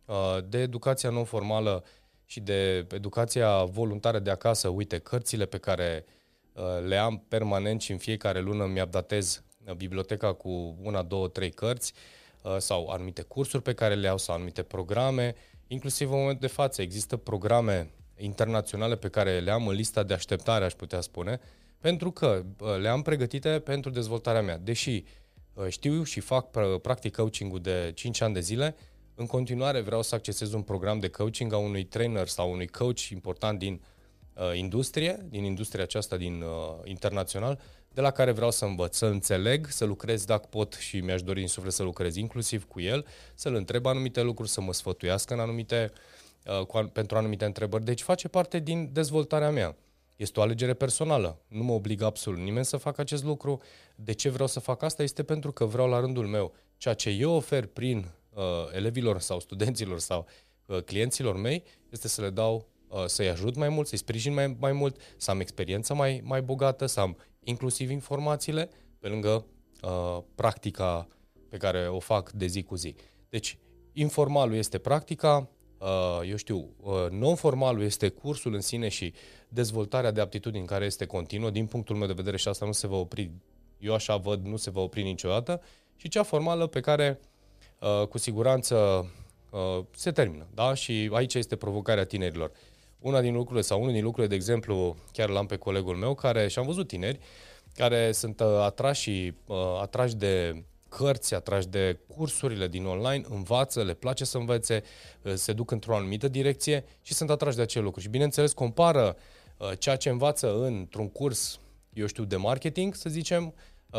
uh, 0.05 0.39
de 0.49 0.59
educația 0.59 1.11
non-formală 1.11 1.85
și 2.33 2.41
de 2.41 2.87
educația 2.91 3.65
voluntară 3.65 4.19
de 4.19 4.31
acasă, 4.31 4.69
uite, 4.69 4.99
cărțile 4.99 5.45
pe 5.45 5.59
care 5.59 6.05
uh, 6.53 6.63
le 6.87 6.97
am 6.97 7.25
permanent 7.29 7.81
și 7.81 7.93
în 7.93 7.99
fiecare 7.99 8.41
lună 8.41 8.67
mi-updatez 8.67 9.43
biblioteca 9.77 10.33
cu 10.33 10.77
una, 10.83 11.03
două, 11.03 11.29
trei 11.29 11.51
cărți 11.51 11.93
uh, 12.43 12.57
sau 12.59 12.89
anumite 12.89 13.23
cursuri 13.23 13.63
pe 13.63 13.73
care 13.73 13.95
le 13.95 14.09
au 14.09 14.19
sau 14.19 14.35
anumite 14.35 14.63
programe. 14.63 15.35
Inclusiv 15.67 16.11
în 16.11 16.19
momentul 16.19 16.41
de 16.41 16.55
față 16.55 16.83
există 16.83 17.17
programe 17.17 17.91
internaționale 18.17 18.97
pe 18.97 19.09
care 19.09 19.41
le 19.41 19.51
am 19.51 19.67
în 19.69 19.75
lista 19.75 20.03
de 20.03 20.15
așteptare, 20.15 20.65
aș 20.65 20.73
putea 20.73 21.01
spune, 21.01 21.41
pentru 21.81 22.11
că 22.11 22.43
uh, 22.59 22.77
le 22.81 22.89
am 22.89 23.03
pregătite 23.03 23.49
pentru 23.49 23.91
dezvoltarea 23.91 24.43
mea. 24.43 24.59
Deși 24.59 25.05
uh, 25.55 25.67
știu 25.69 26.03
și 26.03 26.21
fac 26.21 26.51
practic 26.83 27.17
coaching-ul 27.17 27.61
de 27.61 27.93
5 27.95 28.21
ani 28.21 28.35
de 28.35 28.41
zile, 28.41 28.75
în 29.15 29.27
continuare 29.27 29.81
vreau 29.81 30.03
să 30.03 30.15
accesez 30.15 30.53
un 30.53 30.63
program 30.63 30.99
de 30.99 31.09
coaching 31.09 31.53
a 31.53 31.57
unui 31.57 31.85
trainer 31.85 32.29
sau 32.29 32.53
unui 32.53 32.67
coach 32.67 33.09
important 33.09 33.59
din 33.59 33.83
uh, 34.35 34.57
industrie, 34.59 35.27
din 35.29 35.45
industria 35.45 35.83
aceasta 35.83 36.17
din 36.17 36.43
uh, 36.43 36.81
internațional, 36.85 37.61
de 37.95 38.01
la 38.01 38.11
care 38.11 38.31
vreau 38.31 38.51
să 38.51 38.65
învăț, 38.65 38.97
să 38.97 39.07
înțeleg, 39.07 39.67
să 39.67 39.85
lucrez 39.85 40.25
dacă 40.25 40.47
pot 40.51 40.73
și 40.73 41.01
mi-aș 41.01 41.23
dori 41.23 41.41
în 41.41 41.47
suflet 41.47 41.73
să 41.73 41.83
lucrez 41.83 42.17
inclusiv 42.17 42.65
cu 42.65 42.81
el, 42.81 43.07
să-l 43.35 43.55
întreb 43.55 43.87
anumite 43.87 44.23
lucruri, 44.23 44.51
să 44.51 44.61
mă 44.61 44.73
sfătuiască 44.73 45.35
în 45.35 45.41
anumite, 45.41 45.93
uh, 46.47 46.67
cu, 46.67 46.91
pentru 46.93 47.17
anumite 47.17 47.45
întrebări. 47.45 47.85
Deci 47.85 48.03
face 48.03 48.29
parte 48.29 48.59
din 48.59 48.91
dezvoltarea 48.93 49.51
mea. 49.51 49.77
Este 50.17 50.41
o 50.41 50.43
alegere 50.43 50.75
personală. 50.75 51.39
Nu 51.49 51.63
mă 51.63 51.73
obligă 51.73 52.05
absolut 52.05 52.41
nimeni 52.41 52.65
să 52.65 52.77
facă 52.77 53.01
acest 53.01 53.25
lucru. 53.25 53.61
De 53.95 54.13
ce 54.13 54.29
vreau 54.29 54.49
să 54.49 54.61
fac 54.61 54.83
asta? 54.83 55.03
Este 55.03 55.23
pentru 55.23 55.53
că 55.53 55.65
vreau 55.65 55.89
la 55.89 56.01
rândul 56.01 56.27
meu 56.27 56.53
ceea 56.77 56.95
ce 56.95 57.11
eu 57.11 57.33
ofer 57.33 57.67
prin 57.67 58.11
uh, 58.35 58.43
elevilor 58.73 59.21
sau 59.21 59.41
studenților 59.41 59.99
sau 59.99 60.27
uh, 60.67 60.83
clienților 60.83 61.37
mei 61.37 61.63
este 61.91 62.09
să 62.09 62.21
le 62.21 62.31
dau 62.31 62.67
uh, 62.89 63.05
să-i 63.07 63.29
ajut 63.29 63.57
mai 63.57 63.69
mult, 63.69 63.87
să-i 63.87 63.99
sprijin 63.99 64.33
mai, 64.35 64.57
mai 64.59 64.73
mult, 64.73 64.97
să 65.17 65.31
am 65.31 65.41
experiență 65.41 65.95
mai, 65.95 66.21
mai 66.25 66.43
bogată, 66.43 66.87
să 66.87 67.01
am 67.01 67.17
inclusiv 67.45 67.91
informațiile, 67.91 68.71
pe 68.99 69.09
lângă 69.09 69.47
uh, 69.83 70.19
practica 70.35 71.07
pe 71.49 71.57
care 71.57 71.89
o 71.89 71.99
fac 71.99 72.31
de 72.31 72.47
zi 72.47 72.63
cu 72.63 72.75
zi. 72.75 72.95
Deci, 73.29 73.59
informalul 73.93 74.55
este 74.55 74.79
practica, 74.79 75.49
uh, 75.79 76.29
eu 76.29 76.37
știu, 76.37 76.75
uh, 76.81 77.07
non-formalul 77.11 77.83
este 77.83 78.09
cursul 78.09 78.55
în 78.55 78.61
sine 78.61 78.89
și 78.89 79.13
dezvoltarea 79.49 80.11
de 80.11 80.21
aptitudini 80.21 80.67
care 80.67 80.85
este 80.85 81.07
continuă, 81.07 81.51
din 81.51 81.67
punctul 81.67 81.97
meu 81.97 82.07
de 82.07 82.13
vedere 82.13 82.37
și 82.37 82.49
asta 82.49 82.67
nu 82.67 82.73
se 82.73 82.87
va 82.87 82.97
opri, 82.97 83.31
eu 83.79 83.95
așa 83.95 84.17
văd, 84.17 84.45
nu 84.45 84.57
se 84.57 84.71
va 84.71 84.81
opri 84.81 85.03
niciodată, 85.03 85.63
și 85.97 86.09
cea 86.09 86.23
formală 86.23 86.67
pe 86.67 86.81
care 86.81 87.21
uh, 87.83 88.07
cu 88.07 88.19
siguranță 88.19 88.77
uh, 89.51 89.85
se 89.97 90.11
termină. 90.11 90.47
Da? 90.55 90.75
Și 90.75 91.11
aici 91.13 91.35
este 91.35 91.57
provocarea 91.57 92.05
tinerilor. 92.05 92.51
Una 92.99 93.21
din 93.21 93.35
lucrurile, 93.35 93.65
sau 93.65 93.81
unul 93.81 93.93
din 93.93 94.03
lucrurile, 94.03 94.29
de 94.29 94.35
exemplu, 94.35 94.97
chiar 95.13 95.29
l-am 95.29 95.47
pe 95.47 95.57
colegul 95.57 95.97
meu, 95.97 96.15
care 96.15 96.49
și-am 96.49 96.67
văzut 96.67 96.87
tineri, 96.87 97.19
care 97.75 98.13
sunt 98.13 98.41
uh, 98.41 98.47
atrași, 98.47 99.33
uh, 99.47 99.57
atrași 99.81 100.15
de 100.17 100.65
cărți, 100.89 101.35
atrași 101.35 101.69
de 101.69 101.99
cursurile 102.07 102.69
din 102.69 102.85
online, 102.85 103.25
învață, 103.29 103.83
le 103.83 103.95
place 103.95 104.25
să 104.25 104.39
învețe, 104.39 104.83
uh, 105.23 105.33
se 105.35 105.53
duc 105.53 105.71
într-o 105.71 105.97
anumită 105.97 106.29
direcție 106.29 106.85
și 107.03 107.15
sunt 107.15 107.31
atrași 107.31 107.57
de 107.57 107.63
acel 107.63 107.83
lucru. 107.83 108.01
Și 108.01 108.09
bineînțeles 108.09 108.53
compară 108.53 109.17
ceea 109.79 109.97
ce 109.97 110.09
învață 110.09 110.65
într-un 110.65 111.09
curs, 111.09 111.61
eu 111.93 112.07
știu, 112.07 112.25
de 112.25 112.37
marketing, 112.37 112.95
să 112.95 113.09
zicem, 113.09 113.55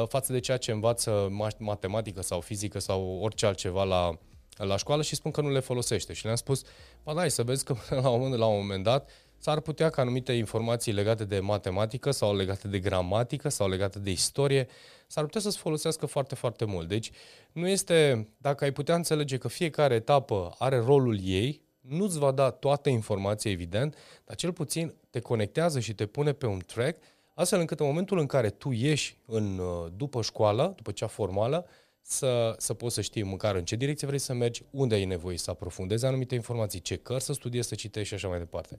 față 0.08 0.32
de 0.32 0.40
ceea 0.40 0.58
ce 0.58 0.72
învață 0.72 1.32
matematică 1.58 2.22
sau 2.22 2.40
fizică 2.40 2.80
sau 2.80 3.20
orice 3.22 3.46
altceva 3.46 3.84
la, 3.84 4.18
la 4.58 4.78
școală 4.78 5.02
și 5.02 5.16
spun 5.16 5.32
că 5.32 5.42
nu 5.42 5.50
le 5.52 5.60
folosește. 5.60 6.14
Și 6.14 6.24
le-am 6.24 6.36
spus, 6.36 6.64
ba 7.04 7.14
da, 7.14 7.28
să 7.28 7.44
vezi 7.44 7.64
că 7.64 7.76
la 7.90 8.10
un, 8.10 8.20
moment, 8.20 8.40
la 8.40 8.46
un 8.46 8.60
moment 8.60 8.84
dat 8.84 9.10
s-ar 9.38 9.60
putea 9.60 9.90
ca 9.90 10.02
anumite 10.02 10.34
informații 10.34 10.92
legate 10.92 11.26
de 11.26 11.40
matematică 11.40 12.12
sau 12.12 12.36
legate 12.36 12.68
de 12.68 12.80
gramatică 12.80 13.50
sau 13.50 13.70
legate 13.70 14.00
de 14.00 14.12
istorie 14.12 14.68
s-ar 15.08 15.24
putea 15.24 15.42
să-ți 15.42 15.58
folosească 15.58 16.06
foarte, 16.06 16.36
foarte 16.36 16.66
mult. 16.66 16.88
Deci 16.88 17.12
nu 17.52 17.68
este, 17.68 18.28
dacă 18.38 18.64
ai 18.64 18.72
putea 18.72 18.96
înțelege 18.96 19.38
că 19.38 19.48
fiecare 19.48 19.94
etapă 19.94 20.56
are 20.58 20.78
rolul 20.78 21.20
ei, 21.24 21.62
nu-ți 21.82 22.20
va 22.20 22.32
da 22.32 22.50
toată 22.52 22.90
informația, 22.90 23.52
evident, 23.52 23.96
dar 24.26 24.36
cel 24.36 24.54
puțin 24.54 24.94
te 25.10 25.20
conectează 25.20 25.80
și 25.80 25.94
te 25.94 26.06
pune 26.06 26.34
pe 26.34 26.46
un 26.46 26.62
track, 26.66 27.04
astfel 27.34 27.60
încât 27.60 27.80
în 27.80 27.86
momentul 27.86 28.18
în 28.18 28.26
care 28.26 28.50
tu 28.50 28.72
ieși 28.72 29.18
în, 29.26 29.58
uh, 29.58 29.92
după 29.96 30.22
școală, 30.22 30.74
după 30.76 30.92
cea 30.92 31.08
formală, 31.08 31.66
să, 32.02 32.56
să 32.58 32.74
poți 32.74 32.94
să 32.94 33.02
știi 33.02 33.24
măcar 33.24 33.56
în 33.56 33.66
ce 33.66 33.76
direcție 33.76 34.08
vrei 34.08 34.20
să 34.20 34.34
mergi, 34.34 34.64
unde 34.70 34.96
ai 34.96 35.06
nevoie 35.06 35.38
să 35.38 35.50
aprofundezi 35.50 36.06
anumite 36.06 36.36
informații, 36.36 36.80
ce 36.80 36.96
cărți 36.96 37.26
să 37.26 37.34
studiezi, 37.34 37.68
să 37.68 37.76
citești 37.76 38.08
și 38.08 38.14
așa 38.14 38.28
mai 38.28 38.38
departe. 38.38 38.78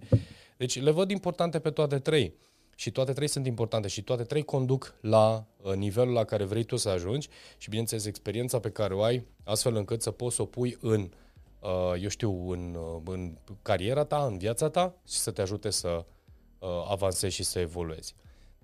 Deci 0.56 0.80
le 0.80 0.90
văd 0.90 1.10
importante 1.10 1.58
pe 1.58 1.70
toate 1.70 1.98
trei. 1.98 2.34
Și 2.76 2.90
toate 2.90 3.12
trei 3.12 3.28
sunt 3.28 3.46
importante 3.46 3.88
și 3.88 4.02
toate 4.02 4.22
trei 4.22 4.42
conduc 4.42 4.94
la 5.00 5.46
uh, 5.62 5.74
nivelul 5.74 6.12
la 6.12 6.24
care 6.24 6.44
vrei 6.44 6.64
tu 6.64 6.76
să 6.76 6.88
ajungi 6.88 7.28
și, 7.56 7.68
bineînțeles, 7.68 8.04
experiența 8.04 8.60
pe 8.60 8.70
care 8.70 8.94
o 8.94 9.02
ai, 9.02 9.26
astfel 9.44 9.76
încât 9.76 10.02
să 10.02 10.10
poți 10.10 10.34
să 10.34 10.42
o 10.42 10.44
pui 10.44 10.76
în, 10.80 11.10
uh, 11.60 12.02
eu 12.02 12.08
știu, 12.08 12.50
în, 12.50 12.74
uh, 12.74 13.02
în 13.04 13.36
cariera 13.62 14.04
ta, 14.04 14.24
în 14.24 14.38
viața 14.38 14.68
ta 14.68 14.94
și 15.08 15.16
să 15.16 15.30
te 15.30 15.40
ajute 15.40 15.70
să 15.70 16.04
avansezi 16.88 17.34
și 17.34 17.42
să 17.42 17.58
evoluezi. 17.58 18.14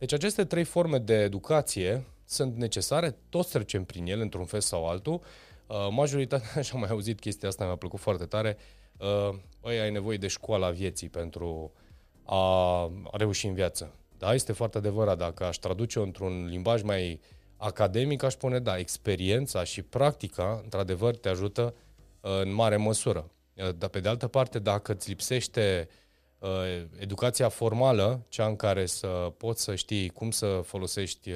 Deci 0.00 0.12
aceste 0.12 0.44
trei 0.44 0.64
forme 0.64 0.98
de 0.98 1.14
educație 1.14 2.04
sunt 2.24 2.56
necesare, 2.56 3.16
toți 3.28 3.50
trecem 3.50 3.84
prin 3.84 4.06
ele 4.06 4.22
într-un 4.22 4.44
fel 4.44 4.60
sau 4.60 4.88
altul. 4.88 5.20
Uh, 5.66 5.76
majoritatea, 5.90 6.48
așa 6.60 6.74
am 6.74 6.80
mai 6.80 6.88
auzit 6.88 7.20
chestia 7.20 7.48
asta, 7.48 7.64
mi-a 7.64 7.76
plăcut 7.76 8.00
foarte 8.00 8.24
tare, 8.24 8.56
uh, 8.98 9.38
băi, 9.60 9.80
ai 9.80 9.90
nevoie 9.90 10.16
de 10.16 10.26
școala 10.26 10.70
vieții 10.70 11.08
pentru 11.08 11.72
a 12.24 12.90
reuși 13.12 13.46
în 13.46 13.54
viață. 13.54 13.94
Da, 14.18 14.34
este 14.34 14.52
foarte 14.52 14.78
adevărat. 14.78 15.18
Dacă 15.18 15.44
aș 15.44 15.56
traduce 15.56 15.98
într-un 15.98 16.46
limbaj 16.46 16.82
mai 16.82 17.20
academic, 17.56 18.22
aș 18.22 18.32
spune, 18.32 18.58
da, 18.58 18.78
experiența 18.78 19.64
și 19.64 19.82
practica, 19.82 20.60
într-adevăr, 20.62 21.16
te 21.16 21.28
ajută 21.28 21.74
uh, 22.20 22.30
în 22.42 22.52
mare 22.52 22.76
măsură. 22.76 23.30
Dar 23.78 23.88
pe 23.88 24.00
de 24.00 24.08
altă 24.08 24.28
parte, 24.28 24.58
dacă 24.58 24.92
îți 24.92 25.08
lipsește 25.08 25.88
educația 26.98 27.48
formală, 27.48 28.26
cea 28.28 28.46
în 28.46 28.56
care 28.56 28.86
să 28.86 29.06
poți 29.36 29.62
să 29.62 29.74
știi 29.74 30.08
cum 30.08 30.30
să 30.30 30.60
folosești 30.64 31.30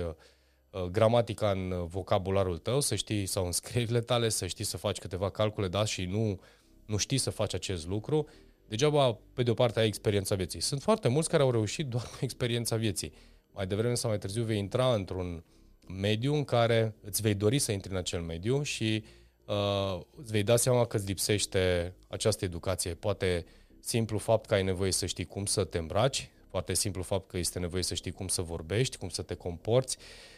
Uh, 0.75 0.83
gramatica 0.83 1.51
în 1.51 1.87
vocabularul 1.87 2.59
tău, 2.59 2.81
să 2.81 2.95
știi 2.95 3.27
sau 3.27 3.47
în 3.47 3.53
scrierile 3.53 4.01
tale, 4.01 4.29
să 4.29 4.47
știi 4.47 4.65
să 4.65 4.77
faci 4.77 4.99
câteva 4.99 5.31
calcule, 5.31 5.69
da, 5.69 5.85
și 5.85 6.05
nu, 6.05 6.41
nu 6.87 6.97
știi 6.97 7.19
să 7.19 7.31
faci 7.31 7.55
acest 7.55 7.87
lucru, 7.87 8.29
degeaba, 8.69 9.19
pe 9.35 9.43
de 9.43 9.51
o 9.51 9.55
parte, 9.55 9.81
ai 9.81 9.87
experiența 9.87 10.35
vieții. 10.35 10.61
Sunt 10.61 10.83
foarte 10.83 11.09
mulți 11.09 11.29
care 11.29 11.43
au 11.43 11.51
reușit 11.51 11.87
doar 11.87 12.05
cu 12.05 12.19
experiența 12.21 12.77
vieții. 12.77 13.13
Mai 13.53 13.67
devreme 13.67 13.95
sau 13.95 14.11
mai 14.11 14.19
târziu 14.19 14.43
vei 14.43 14.59
intra 14.59 14.95
într-un 14.95 15.45
mediu 15.89 16.35
în 16.35 16.45
care 16.45 16.95
îți 17.01 17.23
vei 17.23 17.35
dori 17.35 17.59
să 17.59 17.73
intri 17.73 17.91
în 17.91 17.97
acel 17.97 18.21
mediu 18.21 18.63
și 18.63 19.05
uh, 19.45 20.01
îți 20.17 20.31
vei 20.31 20.43
da 20.43 20.57
seama 20.57 20.85
că 20.85 20.97
îți 20.97 21.07
lipsește 21.07 21.95
această 22.09 22.45
educație. 22.45 22.95
Poate 22.95 23.45
simplu 23.85 24.19
fapt 24.19 24.47
că 24.47 24.55
ai 24.55 24.63
nevoie 24.63 24.93
să 24.93 25.07
știi 25.07 25.25
cum 25.25 25.47
să 25.47 25.65
te 25.65 25.79
îmbraci, 25.79 26.31
poate 26.51 26.75
simplu 26.75 27.03
fapt 27.03 27.29
că 27.29 27.39
este 27.39 27.59
nevoie 27.59 27.83
să 27.83 27.95
știi 27.95 28.13
cum 28.13 28.29
să 28.29 28.43
vorbești, 28.43 28.97
cum 28.97 29.09
să 29.09 29.23
te 29.23 29.35
comporți, 29.35 29.97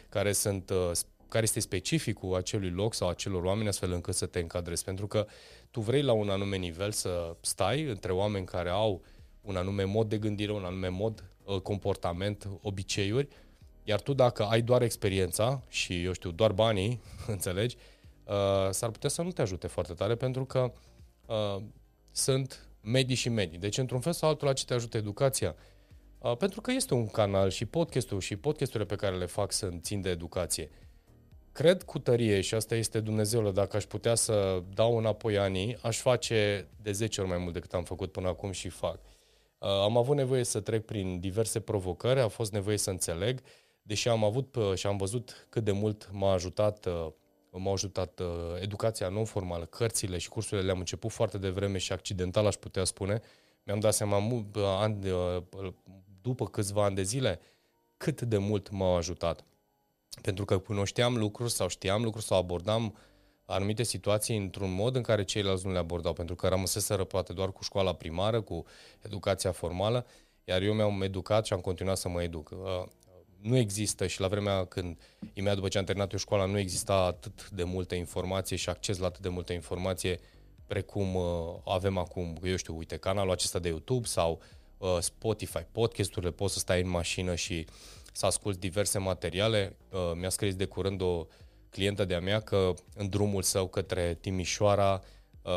care 0.09 0.31
sunt 0.31 0.69
uh, 0.69 0.91
care 1.29 1.43
este 1.43 1.59
specificul 1.59 2.35
acelui 2.35 2.69
loc 2.69 2.93
sau 2.93 3.09
acelor 3.09 3.43
oameni 3.43 3.67
astfel 3.67 3.91
încât 3.91 4.15
să 4.15 4.25
te 4.25 4.39
încadrezi. 4.39 4.83
Pentru 4.83 5.07
că 5.07 5.25
tu 5.71 5.79
vrei 5.79 6.01
la 6.01 6.11
un 6.11 6.29
anume 6.29 6.57
nivel 6.57 6.91
să 6.91 7.35
stai 7.41 7.83
între 7.83 8.11
oameni 8.11 8.45
care 8.45 8.69
au 8.69 9.01
un 9.41 9.55
anume 9.55 9.83
mod 9.83 10.09
de 10.09 10.17
gândire, 10.17 10.51
un 10.51 10.63
anume 10.63 10.87
mod, 10.87 11.23
uh, 11.43 11.59
comportament, 11.59 12.47
obiceiuri, 12.61 13.27
iar 13.83 14.01
tu 14.01 14.13
dacă 14.13 14.43
ai 14.43 14.61
doar 14.61 14.81
experiența 14.81 15.61
și, 15.67 16.03
eu 16.03 16.11
știu, 16.11 16.31
doar 16.31 16.51
banii, 16.51 17.01
înțelegi, 17.27 17.77
uh, 18.23 18.69
s-ar 18.71 18.89
putea 18.89 19.09
să 19.09 19.21
nu 19.21 19.31
te 19.31 19.41
ajute 19.41 19.67
foarte 19.67 19.93
tare 19.93 20.15
pentru 20.15 20.45
că 20.45 20.71
uh, 21.25 21.63
sunt 22.11 22.66
medii 22.81 23.15
și 23.15 23.29
medii. 23.29 23.57
Deci, 23.57 23.77
într-un 23.77 23.99
fel 23.99 24.13
sau 24.13 24.29
altul, 24.29 24.47
la 24.47 24.53
ce 24.53 24.65
te 24.65 24.73
ajută 24.73 24.97
educația? 24.97 25.55
Uh, 26.17 26.37
pentru 26.37 26.61
că 26.61 26.71
este 26.71 26.93
un 26.93 27.07
canal 27.07 27.49
și 27.49 27.65
podcastul 27.65 28.19
și 28.19 28.35
podcasturile 28.35 28.85
pe 28.85 28.95
care 28.95 29.17
le 29.17 29.25
fac 29.25 29.51
sunt 29.51 29.83
țin 29.83 30.01
de 30.01 30.09
educație. 30.09 30.69
Cred 31.51 31.83
cu 31.83 31.99
tărie, 31.99 32.41
și 32.41 32.53
asta 32.53 32.75
este 32.75 32.99
Dumnezeul, 32.99 33.53
dacă 33.53 33.75
aș 33.77 33.83
putea 33.83 34.15
să 34.15 34.63
dau 34.73 34.97
înapoi 34.97 35.37
anii, 35.37 35.77
aș 35.81 35.97
face 35.97 36.67
de 36.81 36.91
10 36.91 37.21
ori 37.21 37.29
mai 37.29 37.37
mult 37.37 37.53
decât 37.53 37.73
am 37.73 37.83
făcut 37.83 38.11
până 38.11 38.27
acum 38.27 38.51
și 38.51 38.69
fac. 38.69 38.99
Uh, 39.57 39.69
am 39.69 39.97
avut 39.97 40.15
nevoie 40.15 40.43
să 40.43 40.59
trec 40.59 40.85
prin 40.85 41.19
diverse 41.19 41.59
provocări, 41.59 42.19
a 42.19 42.27
fost 42.27 42.51
nevoie 42.51 42.77
să 42.77 42.89
înțeleg, 42.89 43.41
deși 43.81 44.07
am 44.07 44.23
avut 44.23 44.55
uh, 44.55 44.73
și 44.75 44.87
am 44.87 44.97
văzut 44.97 45.47
cât 45.49 45.63
de 45.63 45.71
mult 45.71 46.09
m-a 46.11 46.31
ajutat 46.31 46.87
uh, 47.57 47.63
m-a 47.63 47.71
ajutat 47.71 48.21
educația 48.59 49.09
non-formală, 49.09 49.65
cărțile 49.65 50.17
și 50.17 50.29
cursurile 50.29 50.65
le-am 50.65 50.79
început 50.79 51.11
foarte 51.11 51.37
devreme 51.37 51.77
și 51.77 51.91
accidental 51.91 52.45
aș 52.45 52.55
putea 52.55 52.83
spune. 52.83 53.21
Mi-am 53.63 53.79
dat 53.79 53.93
seama 53.93 54.17
an, 54.81 54.99
după 56.21 56.45
câțiva 56.45 56.83
ani 56.83 56.95
de 56.95 57.03
zile 57.03 57.39
cât 57.97 58.21
de 58.21 58.37
mult 58.37 58.69
m-au 58.69 58.95
ajutat. 58.95 59.45
Pentru 60.21 60.45
că 60.45 60.57
cunoșteam 60.57 61.17
lucruri 61.17 61.51
sau 61.51 61.67
știam 61.67 62.03
lucruri 62.03 62.25
sau 62.25 62.37
abordam 62.37 62.95
anumite 63.45 63.83
situații 63.83 64.37
într-un 64.37 64.73
mod 64.73 64.95
în 64.95 65.01
care 65.01 65.23
ceilalți 65.23 65.65
nu 65.65 65.71
le 65.71 65.77
abordau, 65.77 66.13
pentru 66.13 66.35
că 66.35 66.47
rămăseseră 66.47 67.03
poate 67.03 67.33
doar 67.33 67.51
cu 67.51 67.63
școala 67.63 67.93
primară, 67.93 68.41
cu 68.41 68.65
educația 69.01 69.51
formală, 69.51 70.05
iar 70.43 70.61
eu 70.61 70.73
mi-am 70.73 71.01
educat 71.01 71.45
și 71.45 71.53
am 71.53 71.59
continuat 71.59 71.97
să 71.97 72.09
mă 72.09 72.23
educ. 72.23 72.49
Uh, 73.41 73.49
nu 73.49 73.57
există 73.57 74.07
și 74.07 74.21
la 74.21 74.27
vremea 74.27 74.65
când, 74.65 74.97
imediat 75.33 75.55
după 75.55 75.67
ce 75.67 75.77
am 75.77 75.83
terminat 75.83 76.11
eu 76.11 76.17
școala, 76.17 76.45
nu 76.45 76.57
exista 76.57 76.93
atât 76.93 77.49
de 77.49 77.63
multă 77.63 77.95
informație 77.95 78.55
și 78.55 78.69
acces 78.69 78.97
la 78.97 79.05
atât 79.05 79.21
de 79.21 79.29
multă 79.29 79.53
informație 79.53 80.19
precum 80.67 81.15
uh, 81.15 81.23
avem 81.65 81.97
acum, 81.97 82.37
eu 82.43 82.55
știu, 82.55 82.77
uite, 82.77 82.97
canalul 82.97 83.31
acesta 83.31 83.59
de 83.59 83.67
YouTube 83.67 84.07
sau 84.07 84.41
uh, 84.77 84.97
Spotify, 84.99 85.65
podcasturile, 85.71 86.31
poți 86.31 86.53
să 86.53 86.59
stai 86.59 86.81
în 86.81 86.89
mașină 86.89 87.35
și 87.35 87.65
să 88.13 88.25
asculti 88.25 88.59
diverse 88.59 88.97
materiale. 88.97 89.75
Mi-a 90.15 90.29
scris 90.29 90.55
de 90.55 90.65
curând 90.65 91.01
o 91.01 91.25
clientă 91.69 92.05
de-a 92.05 92.19
mea 92.19 92.39
că 92.39 92.73
în 92.95 93.09
drumul 93.09 93.41
său 93.41 93.67
către 93.67 94.17
Timișoara 94.21 95.03
uh, 95.41 95.51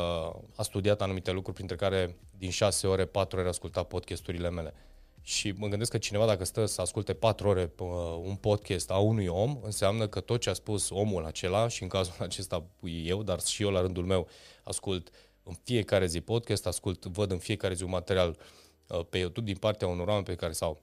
a 0.56 0.62
studiat 0.62 1.02
anumite 1.02 1.30
lucruri, 1.30 1.56
printre 1.56 1.76
care 1.76 2.16
din 2.38 2.50
6 2.50 2.86
ore, 2.86 3.04
4 3.04 3.38
ore 3.38 3.48
asculta 3.48 3.82
podcasturile 3.82 4.50
mele. 4.50 4.74
Și 5.22 5.52
mă 5.56 5.66
gândesc 5.66 5.90
că 5.90 5.98
cineva 5.98 6.26
dacă 6.26 6.44
stă 6.44 6.66
să 6.66 6.80
asculte 6.80 7.14
4 7.14 7.48
ore 7.48 7.72
uh, 7.78 7.86
un 8.22 8.34
podcast 8.34 8.90
a 8.90 8.98
unui 8.98 9.26
om, 9.26 9.58
înseamnă 9.62 10.08
că 10.08 10.20
tot 10.20 10.40
ce 10.40 10.50
a 10.50 10.52
spus 10.52 10.90
omul 10.90 11.24
acela, 11.24 11.68
și 11.68 11.82
în 11.82 11.88
cazul 11.88 12.14
acesta 12.28 12.64
eu, 12.82 13.22
dar 13.22 13.40
și 13.40 13.62
eu 13.62 13.70
la 13.70 13.80
rândul 13.80 14.04
meu 14.04 14.28
ascult 14.64 15.10
în 15.42 15.54
fiecare 15.64 16.06
zi 16.06 16.20
podcast, 16.20 16.66
ascult, 16.66 17.04
văd 17.04 17.30
în 17.30 17.38
fiecare 17.38 17.74
zi 17.74 17.82
un 17.82 17.90
material 17.90 18.38
uh, 18.86 19.00
pe 19.10 19.18
YouTube 19.18 19.46
din 19.46 19.56
partea 19.60 19.88
unor 19.88 20.06
oameni 20.06 20.24
pe 20.24 20.34
care 20.34 20.52
sau 20.52 20.82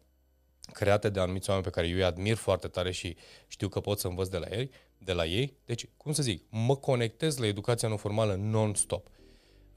create 0.73 1.09
de 1.09 1.19
anumiți 1.19 1.49
oameni 1.49 1.67
pe 1.67 1.71
care 1.73 1.87
eu 1.87 1.95
îi 1.95 2.03
admir 2.03 2.35
foarte 2.35 2.67
tare 2.67 2.91
și 2.91 3.15
știu 3.47 3.67
că 3.67 3.79
pot 3.79 3.99
să 3.99 4.07
învăț 4.07 4.27
de 4.27 4.37
la 4.37 4.47
ei, 4.57 4.71
de 4.97 5.13
la 5.13 5.25
ei. 5.25 5.57
Deci, 5.65 5.87
cum 5.97 6.11
să 6.11 6.21
zic, 6.21 6.43
mă 6.49 6.75
conectez 6.75 7.37
la 7.37 7.45
educația 7.45 7.87
non-formală 7.87 8.35
non-stop. 8.35 9.07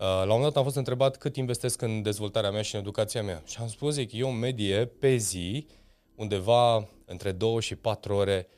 Uh, 0.00 0.06
la 0.06 0.22
un 0.22 0.28
moment 0.28 0.42
dat 0.42 0.56
am 0.56 0.62
fost 0.62 0.76
întrebat 0.76 1.16
cât 1.16 1.36
investesc 1.36 1.82
în 1.82 2.02
dezvoltarea 2.02 2.50
mea 2.50 2.62
și 2.62 2.74
în 2.74 2.80
educația 2.80 3.22
mea. 3.22 3.42
Și 3.46 3.56
am 3.60 3.68
spus, 3.68 3.94
zic, 3.94 4.12
eu 4.12 4.30
medie 4.30 4.86
pe 4.86 5.16
zi 5.16 5.66
undeva 6.14 6.88
între 7.04 7.32
2 7.32 7.60
și 7.60 7.74
4 7.74 8.14
ore 8.14 8.48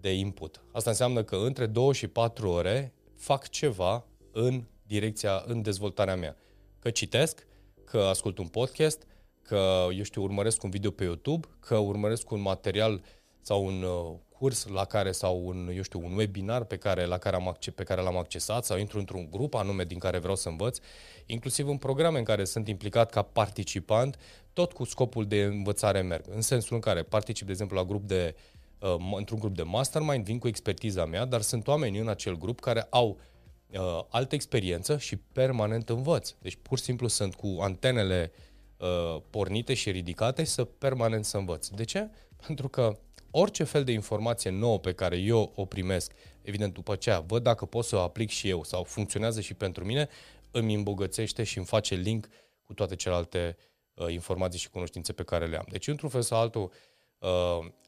de 0.00 0.12
input. 0.12 0.62
Asta 0.72 0.90
înseamnă 0.90 1.22
că 1.22 1.36
între 1.36 1.66
2 1.66 1.92
și 1.92 2.06
4 2.06 2.48
ore 2.48 2.94
fac 3.16 3.48
ceva 3.48 4.04
în 4.32 4.64
direcția, 4.86 5.42
în 5.46 5.62
dezvoltarea 5.62 6.16
mea. 6.16 6.36
Că 6.78 6.90
citesc, 6.90 7.46
că 7.84 7.98
ascult 7.98 8.38
un 8.38 8.46
podcast, 8.46 9.06
că, 9.42 9.86
eu 9.96 10.02
știu, 10.02 10.22
urmăresc 10.22 10.62
un 10.62 10.70
video 10.70 10.90
pe 10.90 11.04
YouTube, 11.04 11.46
că 11.60 11.76
urmăresc 11.76 12.30
un 12.30 12.40
material 12.40 13.02
sau 13.40 13.64
un 13.66 13.82
uh, 13.82 14.18
curs 14.42 14.66
la 14.66 14.84
care 14.84 15.12
sau 15.12 15.46
un, 15.46 15.70
eu 15.74 15.82
știu, 15.82 16.04
un 16.04 16.16
webinar 16.16 16.64
pe 16.64 16.76
care, 16.76 17.04
la 17.04 17.18
care 17.18 17.36
am, 17.36 17.56
pe 17.74 17.82
care 17.82 18.00
l-am 18.00 18.16
accesat 18.16 18.64
sau 18.64 18.78
intru 18.78 18.98
într-un 18.98 19.28
grup 19.30 19.54
anume 19.54 19.84
din 19.84 19.98
care 19.98 20.18
vreau 20.18 20.36
să 20.36 20.48
învăț, 20.48 20.78
inclusiv 21.26 21.68
în 21.68 21.76
programe 21.76 22.18
în 22.18 22.24
care 22.24 22.44
sunt 22.44 22.68
implicat 22.68 23.10
ca 23.10 23.22
participant, 23.22 24.18
tot 24.52 24.72
cu 24.72 24.84
scopul 24.84 25.26
de 25.26 25.42
învățare 25.42 26.00
merg. 26.00 26.24
În 26.34 26.40
sensul 26.40 26.74
în 26.74 26.80
care 26.80 27.02
particip, 27.02 27.46
de 27.46 27.52
exemplu, 27.52 27.76
la 27.76 27.84
grup 27.84 28.02
de, 28.06 28.34
uh, 28.78 28.96
într-un 29.16 29.38
grup 29.38 29.54
de 29.54 29.62
mastermind, 29.62 30.24
vin 30.24 30.38
cu 30.38 30.48
expertiza 30.48 31.04
mea, 31.04 31.24
dar 31.24 31.40
sunt 31.40 31.66
oameni 31.66 31.98
în 31.98 32.08
acel 32.08 32.38
grup 32.38 32.60
care 32.60 32.86
au 32.90 33.18
uh, 33.70 34.00
altă 34.08 34.34
experiență 34.34 34.98
și 34.98 35.16
permanent 35.16 35.88
învăț. 35.88 36.34
Deci 36.38 36.58
pur 36.62 36.78
și 36.78 36.84
simplu 36.84 37.08
sunt 37.08 37.34
cu 37.34 37.56
antenele 37.60 38.32
uh, 38.76 39.22
pornite 39.30 39.74
și 39.74 39.90
ridicate 39.90 40.44
să 40.44 40.64
permanent 40.64 41.24
să 41.24 41.36
învăț. 41.36 41.68
De 41.68 41.84
ce? 41.84 42.10
Pentru 42.46 42.68
că 42.68 42.96
orice 43.34 43.64
fel 43.64 43.84
de 43.84 43.92
informație 43.92 44.50
nouă 44.50 44.78
pe 44.78 44.92
care 44.92 45.16
eu 45.16 45.52
o 45.54 45.64
primesc, 45.64 46.12
evident 46.42 46.72
după 46.74 46.92
aceea 46.92 47.20
văd 47.20 47.42
dacă 47.42 47.64
pot 47.66 47.84
să 47.84 47.96
o 47.96 48.00
aplic 48.00 48.30
și 48.30 48.48
eu 48.48 48.64
sau 48.64 48.84
funcționează 48.84 49.40
și 49.40 49.54
pentru 49.54 49.84
mine, 49.84 50.08
îmi 50.50 50.74
îmbogățește 50.74 51.42
și 51.42 51.56
îmi 51.56 51.66
face 51.66 51.94
link 51.94 52.28
cu 52.62 52.74
toate 52.74 52.96
celelalte 52.96 53.56
uh, 53.94 54.12
informații 54.12 54.58
și 54.58 54.70
cunoștințe 54.70 55.12
pe 55.12 55.22
care 55.22 55.46
le 55.46 55.56
am. 55.56 55.66
Deci, 55.70 55.88
într-un 55.88 56.08
fel 56.08 56.22
sau 56.22 56.40
altul, 56.40 56.70
uh, 57.18 57.28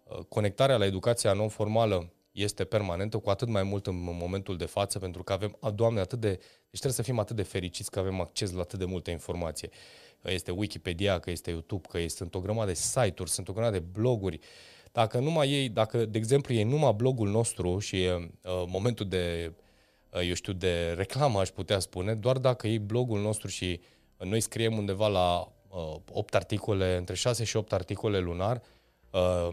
uh, 0.05 0.19
conectarea 0.29 0.77
la 0.77 0.85
educația 0.85 1.33
non-formală 1.33 2.13
este 2.33 2.65
permanentă, 2.65 3.19
cu 3.19 3.31
atât 3.31 3.49
mai 3.49 3.63
mult 3.63 3.87
în 3.87 4.03
momentul 4.03 4.57
de 4.57 4.65
față, 4.65 4.99
pentru 4.99 5.23
că 5.23 5.33
avem, 5.33 5.57
a, 5.61 5.71
Doamne, 5.71 6.01
atât 6.01 6.21
de... 6.21 6.29
Deci 6.71 6.81
trebuie 6.81 6.93
să 6.93 7.03
fim 7.03 7.19
atât 7.19 7.37
de 7.37 7.43
fericiți 7.43 7.91
că 7.91 7.99
avem 7.99 8.21
acces 8.21 8.53
la 8.53 8.61
atât 8.61 8.79
de 8.79 8.85
multă 8.85 9.11
informație. 9.11 9.71
Că 10.23 10.31
este 10.31 10.51
Wikipedia, 10.51 11.19
că 11.19 11.31
este 11.31 11.51
YouTube, 11.51 11.89
că 11.89 11.99
este, 11.99 12.17
sunt 12.17 12.35
o 12.35 12.41
grămadă 12.41 12.67
de 12.67 12.75
site-uri, 12.75 13.31
sunt 13.31 13.49
o 13.49 13.53
grămadă 13.53 13.79
de 13.79 13.85
bloguri, 13.93 14.37
uh, 14.37 14.43
dacă 14.95 15.19
numai 15.19 15.51
ei, 15.51 15.69
dacă, 15.69 16.05
de 16.05 16.19
exemplu, 16.19 16.55
ei 16.55 16.63
numai 16.63 16.93
blogul 16.93 17.29
nostru 17.29 17.79
și 17.79 17.97
uh, 17.97 18.65
momentul 18.67 19.09
de, 19.09 19.53
uh, 20.11 20.29
eu 20.29 20.35
știu, 20.35 20.53
de 20.53 20.93
reclamă, 20.97 21.41
aș 21.41 21.49
putea 21.49 21.79
spune, 21.79 22.15
doar 22.15 22.39
dacă 22.39 22.67
ei 22.67 22.79
blogul 22.79 23.21
nostru 23.21 23.49
și 23.49 23.81
noi 24.19 24.41
scriem 24.41 24.77
undeva 24.77 25.09
la 25.09 25.53
uh, 25.69 25.97
8 26.13 26.35
articole, 26.35 26.97
între 26.97 27.15
6 27.15 27.45
și 27.45 27.57
8 27.57 27.73
articole 27.73 28.19
lunar, 28.19 28.63
uh, 29.11 29.49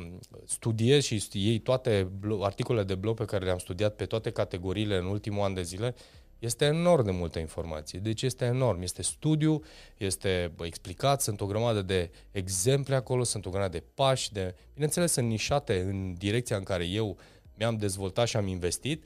studiez 0.45 1.04
și 1.04 1.23
ei 1.34 1.60
toate 1.60 2.12
articolele 2.39 2.86
de 2.86 2.95
blog 2.95 3.17
pe 3.17 3.25
care 3.25 3.45
le-am 3.45 3.58
studiat 3.58 3.95
pe 3.95 4.06
toate 4.06 4.32
categoriile 4.32 4.97
în 4.97 5.06
ultimul 5.06 5.43
an 5.43 5.54
de 5.54 5.62
zile, 5.62 5.95
este 6.41 6.65
enorm 6.65 7.04
de 7.04 7.12
multă 7.12 7.39
informație. 7.39 7.99
Deci 7.99 8.21
este 8.21 8.45
enorm. 8.45 8.82
Este 8.82 9.01
studiu, 9.01 9.62
este 9.97 10.54
explicat, 10.62 11.21
sunt 11.21 11.41
o 11.41 11.45
grămadă 11.45 11.82
de 11.82 12.12
exemple 12.32 12.95
acolo, 12.95 13.23
sunt 13.23 13.45
o 13.45 13.49
grămadă 13.49 13.77
de 13.77 13.84
pași, 13.93 14.34
de... 14.34 14.56
bineînțeles 14.73 15.12
sunt 15.12 15.27
nișate 15.27 15.80
în 15.80 16.13
direcția 16.13 16.58
în 16.58 16.63
care 16.63 16.86
eu 16.86 17.17
mi-am 17.56 17.77
dezvoltat 17.77 18.27
și 18.27 18.38
am 18.38 18.47
investit, 18.47 19.04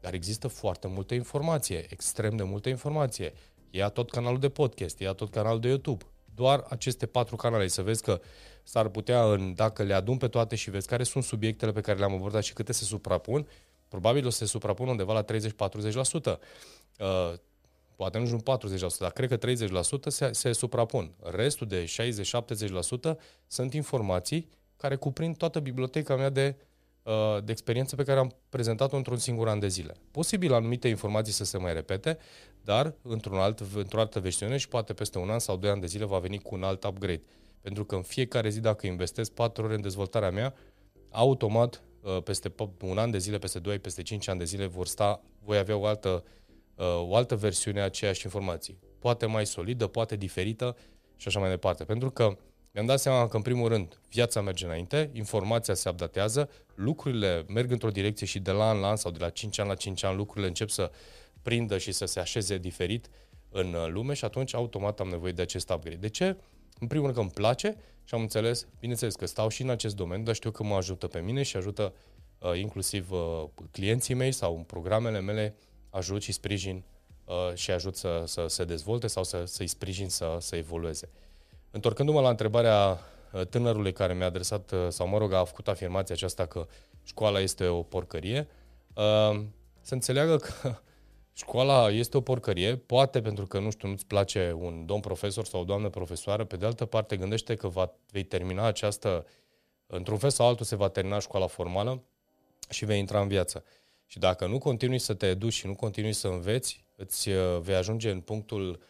dar 0.00 0.14
există 0.14 0.48
foarte 0.48 0.88
multă 0.88 1.14
informație, 1.14 1.86
extrem 1.88 2.36
de 2.36 2.42
multă 2.42 2.68
informație. 2.68 3.32
Ia 3.70 3.88
tot 3.88 4.10
canalul 4.10 4.38
de 4.38 4.48
podcast, 4.48 5.00
ia 5.00 5.12
tot 5.12 5.30
canalul 5.30 5.60
de 5.60 5.68
YouTube. 5.68 6.04
Doar 6.34 6.64
aceste 6.68 7.06
patru 7.06 7.36
canale, 7.36 7.66
să 7.66 7.82
vezi 7.82 8.02
că 8.02 8.20
s-ar 8.62 8.88
putea, 8.88 9.32
în, 9.32 9.54
dacă 9.54 9.82
le 9.82 9.94
adun 9.94 10.16
pe 10.16 10.28
toate 10.28 10.56
și 10.56 10.70
vezi 10.70 10.86
care 10.86 11.02
sunt 11.02 11.24
subiectele 11.24 11.72
pe 11.72 11.80
care 11.80 11.98
le-am 11.98 12.12
abordat 12.12 12.42
și 12.42 12.52
câte 12.52 12.72
se 12.72 12.84
suprapun, 12.84 13.46
probabil 13.88 14.26
o 14.26 14.30
să 14.30 14.38
se 14.38 14.44
suprapună 14.44 14.90
undeva 14.90 15.12
la 15.12 15.24
30-40%. 15.24 16.38
Uh, 16.98 17.34
poate 17.96 18.18
nu 18.18 18.24
ajung 18.24 18.42
40%, 18.42 18.98
dar 18.98 19.10
cred 19.10 19.28
că 19.28 19.36
30% 19.36 20.06
se, 20.06 20.32
se 20.32 20.52
suprapun. 20.52 21.14
Restul 21.22 21.66
de 21.66 21.84
60-70% 23.14 23.16
sunt 23.46 23.74
informații 23.74 24.48
care 24.76 24.96
cuprind 24.96 25.36
toată 25.36 25.60
biblioteca 25.60 26.16
mea 26.16 26.28
de, 26.28 26.56
uh, 27.02 27.44
de 27.44 27.50
experiență 27.50 27.96
pe 27.96 28.02
care 28.02 28.18
am 28.18 28.34
prezentat-o 28.48 28.96
într-un 28.96 29.16
singur 29.16 29.48
an 29.48 29.58
de 29.58 29.68
zile. 29.68 29.94
Posibil 30.10 30.52
anumite 30.52 30.88
informații 30.88 31.32
să 31.32 31.44
se 31.44 31.58
mai 31.58 31.72
repete, 31.72 32.18
dar 32.62 32.94
într-un 33.02 33.38
alt, 33.38 33.62
într-o 33.74 34.00
altă 34.00 34.20
versiune 34.20 34.56
și 34.56 34.68
poate 34.68 34.92
peste 34.92 35.18
un 35.18 35.30
an 35.30 35.38
sau 35.38 35.56
doi 35.56 35.70
ani 35.70 35.80
de 35.80 35.86
zile 35.86 36.04
va 36.04 36.18
veni 36.18 36.38
cu 36.38 36.54
un 36.54 36.62
alt 36.62 36.84
upgrade. 36.84 37.22
Pentru 37.60 37.84
că 37.84 37.94
în 37.94 38.02
fiecare 38.02 38.48
zi, 38.48 38.60
dacă 38.60 38.86
investesc 38.86 39.30
4 39.30 39.64
ore 39.64 39.74
în 39.74 39.80
dezvoltarea 39.80 40.30
mea, 40.30 40.54
automat, 41.10 41.82
uh, 42.02 42.22
peste 42.22 42.54
un 42.80 42.98
an 42.98 43.10
de 43.10 43.18
zile, 43.18 43.38
peste 43.38 43.58
2, 43.58 43.78
peste 43.78 44.02
5 44.02 44.28
ani 44.28 44.38
de 44.38 44.44
zile, 44.44 44.66
vor 44.66 44.86
sta, 44.86 45.22
voi 45.44 45.58
avea 45.58 45.76
o 45.76 45.86
altă 45.86 46.24
Uh, 46.24 46.37
o 46.84 47.14
altă 47.14 47.36
versiune 47.36 47.80
a 47.80 47.84
aceeași 47.84 48.24
informații. 48.24 48.78
Poate 48.98 49.26
mai 49.26 49.46
solidă, 49.46 49.86
poate 49.86 50.16
diferită 50.16 50.76
și 51.16 51.28
așa 51.28 51.40
mai 51.40 51.50
departe. 51.50 51.84
Pentru 51.84 52.10
că 52.10 52.36
mi-am 52.72 52.86
dat 52.86 53.00
seama 53.00 53.28
că, 53.28 53.36
în 53.36 53.42
primul 53.42 53.68
rând, 53.68 54.00
viața 54.08 54.40
merge 54.40 54.64
înainte, 54.64 55.10
informația 55.12 55.74
se 55.74 55.88
updatează, 55.88 56.50
lucrurile 56.74 57.44
merg 57.48 57.70
într-o 57.70 57.90
direcție 57.90 58.26
și 58.26 58.38
de 58.38 58.50
la 58.50 58.68
an 58.68 58.80
la 58.80 58.88
an 58.88 58.96
sau 58.96 59.10
de 59.10 59.18
la 59.20 59.28
5 59.28 59.58
ani 59.58 59.68
la 59.68 59.74
5 59.74 60.02
ani 60.02 60.16
lucrurile 60.16 60.46
încep 60.46 60.68
să 60.68 60.90
prindă 61.42 61.78
și 61.78 61.92
să 61.92 62.04
se 62.04 62.20
așeze 62.20 62.58
diferit 62.58 63.08
în 63.50 63.74
uh, 63.74 63.86
lume 63.88 64.14
și 64.14 64.24
atunci 64.24 64.54
automat 64.54 65.00
am 65.00 65.08
nevoie 65.08 65.32
de 65.32 65.42
acest 65.42 65.70
upgrade. 65.70 65.96
De 65.96 66.08
ce? 66.08 66.36
În 66.78 66.86
primul 66.86 67.04
rând 67.04 67.16
că 67.16 67.22
îmi 67.22 67.30
place 67.30 67.76
și 68.04 68.14
am 68.14 68.20
înțeles, 68.20 68.66
bineînțeles 68.80 69.14
că 69.14 69.26
stau 69.26 69.48
și 69.48 69.62
în 69.62 69.70
acest 69.70 69.96
domeniu, 69.96 70.24
dar 70.24 70.34
știu 70.34 70.50
că 70.50 70.62
mă 70.62 70.74
ajută 70.74 71.06
pe 71.06 71.18
mine 71.20 71.42
și 71.42 71.56
ajută 71.56 71.94
uh, 72.38 72.58
inclusiv 72.58 73.10
uh, 73.10 73.44
clienții 73.70 74.14
mei 74.14 74.32
sau 74.32 74.56
în 74.56 74.62
programele 74.62 75.20
mele 75.20 75.54
ajut 75.90 76.22
și 76.22 76.32
sprijin 76.32 76.84
uh, 77.24 77.54
și 77.54 77.70
ajut 77.70 77.96
să, 77.96 78.22
să 78.26 78.46
se 78.46 78.64
dezvolte 78.64 79.06
sau 79.06 79.24
să, 79.24 79.44
să-i 79.44 79.66
sprijin 79.66 80.08
să, 80.08 80.36
să 80.40 80.56
evolueze. 80.56 81.10
Întorcându-mă 81.70 82.20
la 82.20 82.28
întrebarea 82.28 82.98
uh, 83.32 83.46
tânărului 83.46 83.92
care 83.92 84.14
mi-a 84.14 84.26
adresat, 84.26 84.70
uh, 84.70 84.86
sau 84.88 85.08
mă 85.08 85.18
rog, 85.18 85.32
a 85.32 85.44
făcut 85.44 85.68
afirmația 85.68 86.14
aceasta 86.14 86.46
că 86.46 86.66
școala 87.02 87.40
este 87.40 87.66
o 87.66 87.82
porcărie, 87.82 88.48
uh, 88.94 89.40
să 89.80 89.94
înțeleagă 89.94 90.36
că 90.36 90.74
școala 91.42 91.90
este 91.90 92.16
o 92.16 92.20
porcărie, 92.20 92.76
poate 92.76 93.20
pentru 93.20 93.46
că, 93.46 93.58
nu 93.58 93.70
știu, 93.70 93.88
nu-ți 93.88 94.06
place 94.06 94.56
un 94.58 94.86
domn 94.86 95.00
profesor 95.00 95.44
sau 95.44 95.60
o 95.60 95.64
doamnă 95.64 95.88
profesoară, 95.88 96.44
pe 96.44 96.56
de 96.56 96.66
altă 96.66 96.84
parte 96.84 97.16
gândește 97.16 97.54
că 97.54 97.68
va, 97.68 97.92
vei 98.10 98.24
termina 98.24 98.64
această, 98.64 99.26
într-un 99.86 100.18
fel 100.18 100.30
sau 100.30 100.46
altul 100.46 100.66
se 100.66 100.76
va 100.76 100.88
termina 100.88 101.18
școala 101.18 101.46
formală 101.46 102.02
și 102.70 102.84
vei 102.84 102.98
intra 102.98 103.20
în 103.20 103.28
viață. 103.28 103.64
Și 104.10 104.18
dacă 104.18 104.46
nu 104.46 104.58
continui 104.58 104.98
să 104.98 105.14
te 105.14 105.26
educi 105.26 105.52
și 105.52 105.66
nu 105.66 105.74
continui 105.74 106.12
să 106.12 106.28
înveți, 106.28 106.84
îți 106.96 107.30
vei 107.60 107.74
ajunge 107.74 108.10
în 108.10 108.20
punctul, 108.20 108.82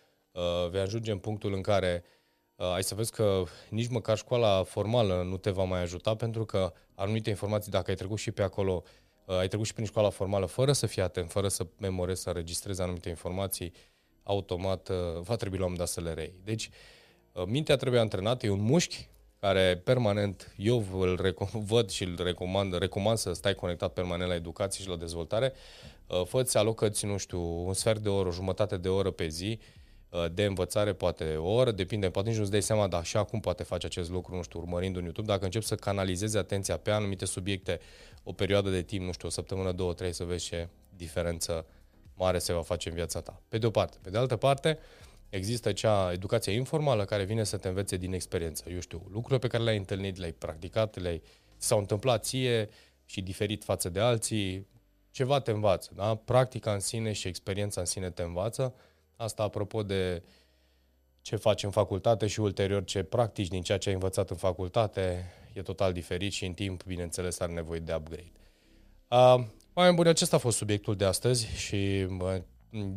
vei 0.70 0.81
ajunge 0.81 1.11
în 1.11 1.18
punctul 1.18 1.52
în 1.52 1.61
care 1.61 2.04
uh, 2.04 2.18
uh, 2.59 2.72
ai 2.72 2.83
să 2.83 2.94
vezi 2.94 3.12
că 3.12 3.42
nici 3.70 3.88
măcar 3.88 4.16
școala 4.16 4.62
formală 4.62 5.22
nu 5.22 5.37
te 5.37 5.50
va 5.50 5.64
mai 5.64 5.81
ajuta 5.81 6.14
pentru 6.14 6.44
că 6.44 6.72
anumite 6.94 7.31
informații, 7.31 7.70
dacă 7.70 7.90
ai 7.90 7.96
trecut 7.96 8.18
și 8.18 8.31
pe 8.31 8.42
acolo, 8.42 8.83
uh, 9.24 9.37
ai 9.37 9.48
trecut 9.48 9.66
și 9.66 9.72
prin 9.72 9.87
școala 9.87 10.11
formală 10.11 10.46
fără 10.46 10.72
să 10.72 10.87
fii 10.87 11.02
atent, 11.02 11.31
fără 11.31 11.48
să 11.48 11.66
memorezi, 11.78 12.22
să 12.22 12.31
registrezi 12.31 12.81
anumite 12.81 13.09
informații, 13.09 13.72
automat 14.22 14.88
uh, 14.88 14.96
va 15.20 15.37
trebui 15.37 15.59
la 15.59 15.66
un 15.66 15.76
dat 15.76 15.88
să 15.88 16.00
le 16.00 16.12
rei. 16.12 16.35
Deci, 16.44 16.70
uh, 17.33 17.44
mintea 17.46 17.76
trebuie 17.76 18.00
antrenată, 18.00 18.46
e 18.46 18.50
un 18.50 18.61
mușchi 18.61 19.09
care 19.40 19.81
permanent, 19.85 20.55
eu 20.57 20.85
îl 20.92 21.20
recom- 21.22 21.64
văd 21.72 21.90
și 21.90 22.03
îl 22.05 22.20
recomand, 22.22 22.79
recomand 22.79 23.18
să 23.18 23.33
stai 23.33 23.55
conectat 23.55 23.92
permanent 23.92 24.29
la 24.29 24.35
educație 24.35 24.83
și 24.83 24.88
la 24.88 24.96
dezvoltare, 24.96 25.53
uh, 26.07 26.22
fă-ți 26.24 26.57
alocă-ți, 26.57 27.07
nu 27.07 27.16
știu, 27.16 27.66
un 27.66 27.74
sfert 27.74 28.01
de 28.01 28.09
oră, 28.09 28.29
o 28.29 28.33
jumătate 28.33 28.77
de 28.77 28.88
oră 28.88 29.11
pe 29.11 29.29
zi, 29.29 29.59
Uh, 30.11 30.24
de 30.33 30.44
învățare, 30.44 30.92
poate 30.92 31.37
o 31.37 31.51
oră, 31.51 31.70
depinde, 31.70 32.11
poate 32.11 32.29
nici 32.29 32.38
nu-ți 32.38 32.51
dai 32.51 32.62
seama, 32.62 32.87
dar 32.87 33.05
și 33.05 33.16
acum 33.16 33.40
poate 33.40 33.62
face 33.62 33.87
acest 33.87 34.11
lucru, 34.11 34.35
nu 34.35 34.42
știu, 34.42 34.61
urmărind 34.61 34.96
un 34.96 35.03
YouTube, 35.03 35.27
dacă 35.27 35.44
începi 35.44 35.64
să 35.64 35.74
canalizezi 35.74 36.37
atenția 36.37 36.77
pe 36.77 36.90
anumite 36.90 37.24
subiecte 37.24 37.81
o 38.22 38.33
perioadă 38.33 38.70
de 38.70 38.83
timp, 38.83 39.05
nu 39.05 39.12
știu, 39.12 39.29
o 39.29 39.31
săptămână, 39.31 39.72
două, 39.72 39.92
trei, 39.92 40.12
să 40.12 40.24
vezi 40.24 40.44
ce 40.44 40.68
diferență 40.96 41.66
mare 42.14 42.38
se 42.38 42.53
va 42.53 42.62
face 42.62 42.88
în 42.88 42.94
viața 42.94 43.20
ta. 43.20 43.40
Pe 43.48 43.59
de 43.59 43.66
o 43.66 43.70
parte. 43.70 43.96
Pe 44.03 44.11
de 44.11 44.18
altă 44.18 44.37
parte, 44.37 44.79
există 45.28 45.72
cea 45.72 46.12
educația 46.12 46.52
informală 46.52 47.04
care 47.04 47.24
vine 47.24 47.44
să 47.44 47.56
te 47.56 47.68
învețe 47.68 47.96
din 47.96 48.12
experiență. 48.12 48.64
Eu 48.70 48.80
știu, 48.80 49.06
lucrurile 49.10 49.38
pe 49.38 49.46
care 49.46 49.62
le-ai 49.62 49.76
întâlnit, 49.76 50.16
le-ai 50.16 50.32
practicat, 50.32 50.96
le-ai, 50.96 51.22
s-au 51.56 51.78
întâmplat 51.78 52.24
ție 52.24 52.68
și 53.04 53.20
diferit 53.20 53.64
față 53.64 53.88
de 53.88 54.00
alții, 54.00 54.66
ceva 55.10 55.40
te 55.40 55.50
învață, 55.50 55.90
da? 55.94 56.14
Practica 56.14 56.72
în 56.72 56.80
sine 56.80 57.12
și 57.12 57.28
experiența 57.28 57.80
în 57.80 57.86
sine 57.86 58.10
te 58.10 58.22
învață 58.22 58.74
Asta 59.20 59.42
apropo 59.42 59.82
de 59.82 60.22
ce 61.22 61.36
faci 61.36 61.62
în 61.62 61.70
facultate 61.70 62.26
și 62.26 62.40
ulterior 62.40 62.84
ce 62.84 63.02
practici 63.02 63.48
din 63.48 63.62
ceea 63.62 63.78
ce 63.78 63.88
ai 63.88 63.94
învățat 63.94 64.30
în 64.30 64.36
facultate 64.36 65.32
e 65.52 65.62
total 65.62 65.92
diferit 65.92 66.32
și 66.32 66.44
în 66.44 66.52
timp, 66.52 66.84
bineînțeles, 66.84 67.40
are 67.40 67.52
nevoie 67.52 67.80
de 67.80 67.94
upgrade. 67.94 68.32
Uh, 69.08 69.44
mai 69.74 69.92
buni, 69.92 70.08
acesta 70.08 70.36
a 70.36 70.38
fost 70.38 70.56
subiectul 70.56 70.96
de 70.96 71.04
astăzi 71.04 71.46
și 71.46 72.06
uh, 72.20 72.36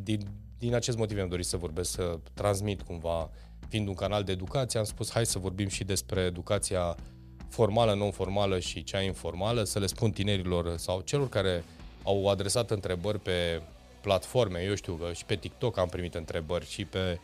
din, 0.04 0.28
din 0.62 0.74
acest 0.76 0.98
motiv 0.98 1.20
am 1.20 1.28
dorit 1.28 1.46
să 1.46 1.58
vorbesc, 1.58 1.92
să 1.92 2.20
transmit 2.34 2.82
cumva, 2.82 3.30
fiind 3.68 3.88
un 3.88 3.94
canal 3.94 4.24
de 4.24 4.32
educație, 4.32 4.80
am 4.80 4.86
spus 4.86 5.12
hai 5.12 5.26
să 5.26 5.40
vorbim 5.40 5.68
și 5.68 5.84
despre 5.84 6.22
educația 6.22 6.96
formală, 7.50 7.94
non-formală 7.94 8.60
și 8.60 8.84
cea 8.84 9.02
informală, 9.02 9.64
să 9.64 9.80
le 9.80 9.86
spun 9.86 10.12
tinerilor 10.12 10.78
sau 10.78 11.02
celor 11.02 11.30
care 11.30 11.64
au 12.04 12.28
adresat 12.28 12.72
întrebări 12.72 13.20
pe 13.20 13.62
platforme, 14.02 14.64
eu 14.64 14.76
știu 14.76 14.94
că 14.94 15.14
și 15.14 15.26
pe 15.26 15.36
TikTok 15.36 15.78
am 15.78 15.88
primit 15.88 16.16
întrebări 16.16 16.70
și 16.70 16.86
pe 16.86 17.20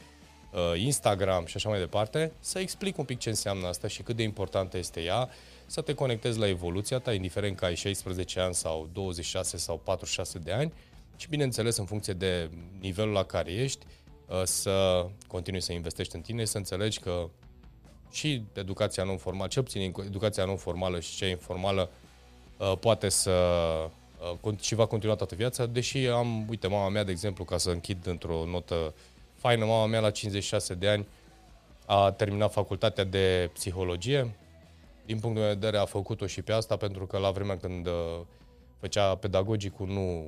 uh, 0.54 0.82
Instagram 0.82 1.46
și 1.46 1.56
așa 1.56 1.70
mai 1.70 1.80
departe, 1.80 2.32
să 2.40 2.60
explic 2.60 2.98
un 2.98 3.06
pic 3.06 3.20
ce 3.20 3.30
înseamnă 3.30 3.68
asta 3.68 3.88
și 3.88 4.02
cât 4.02 4.16
de 4.16 4.24
importantă 4.24 4.78
este 4.78 5.02
ea, 5.02 5.30
să 5.66 5.82
te 5.82 5.94
conectezi 5.94 6.40
la 6.40 6.48
evoluția 6.48 7.00
ta, 7.00 7.14
indiferent 7.14 7.58
că 7.58 7.66
ai 7.66 7.76
16 7.76 8.40
ani 8.40 8.54
sau 8.54 8.90
26 8.94 9.58
sau 9.58 9.82
46 9.84 10.40
de 10.40 10.52
ani 10.52 10.74
și 11.18 11.30
bineînțeles 11.30 11.78
în 11.78 11.86
funcție 11.86 12.14
de 12.14 12.50
nivelul 12.80 13.14
la 13.14 13.24
care 13.24 13.52
ești, 13.52 13.86
uh, 14.28 14.42
să 14.44 15.06
continui 15.28 15.62
să 15.62 15.74
investești 15.74 16.16
în 16.16 16.22
tine, 16.22 16.46
să 16.46 16.58
înțelegi 16.58 17.00
că 17.00 17.30
și 18.12 18.44
educația 18.54 19.04
non-formală, 19.04 19.48
ce 19.48 19.62
puțin 19.62 19.94
educația 20.06 20.46
non-formală 20.46 21.00
și 21.00 21.16
cea 21.16 21.28
informală 21.28 21.90
uh, 22.58 22.74
poate 22.80 23.10
să 23.10 23.32
Uh, 24.44 24.60
și 24.60 24.76
va 24.76 24.86
continua 24.86 25.16
toată 25.16 25.36
viața, 25.36 25.66
deși 25.66 25.98
am, 25.98 26.46
uite, 26.50 26.68
mama 26.68 26.90
mea, 26.90 27.04
de 27.04 27.12
exemplu, 27.12 27.44
ca 27.44 27.58
să 27.58 27.70
închid 27.70 28.08
într-o 28.08 28.46
notă 28.46 28.94
faină, 29.36 29.66
mama 29.66 29.86
mea 29.86 30.00
la 30.00 30.12
56 30.12 30.74
de 30.74 30.88
ani 30.90 31.08
a 31.86 32.12
terminat 32.12 32.52
facultatea 32.52 33.04
de 33.04 33.50
psihologie. 33.54 34.36
Din 35.06 35.20
punct 35.20 35.40
de 35.40 35.48
vedere 35.48 35.78
a 35.78 35.86
făcut-o 35.86 36.26
și 36.26 36.42
pe 36.42 36.52
asta, 36.52 36.76
pentru 36.76 37.06
că 37.06 37.18
la 37.18 37.32
vremea 37.32 37.58
când 37.58 37.88
uh, 37.88 38.20
făcea 38.80 39.16
pedagogicul 39.16 39.88
nu 39.88 40.26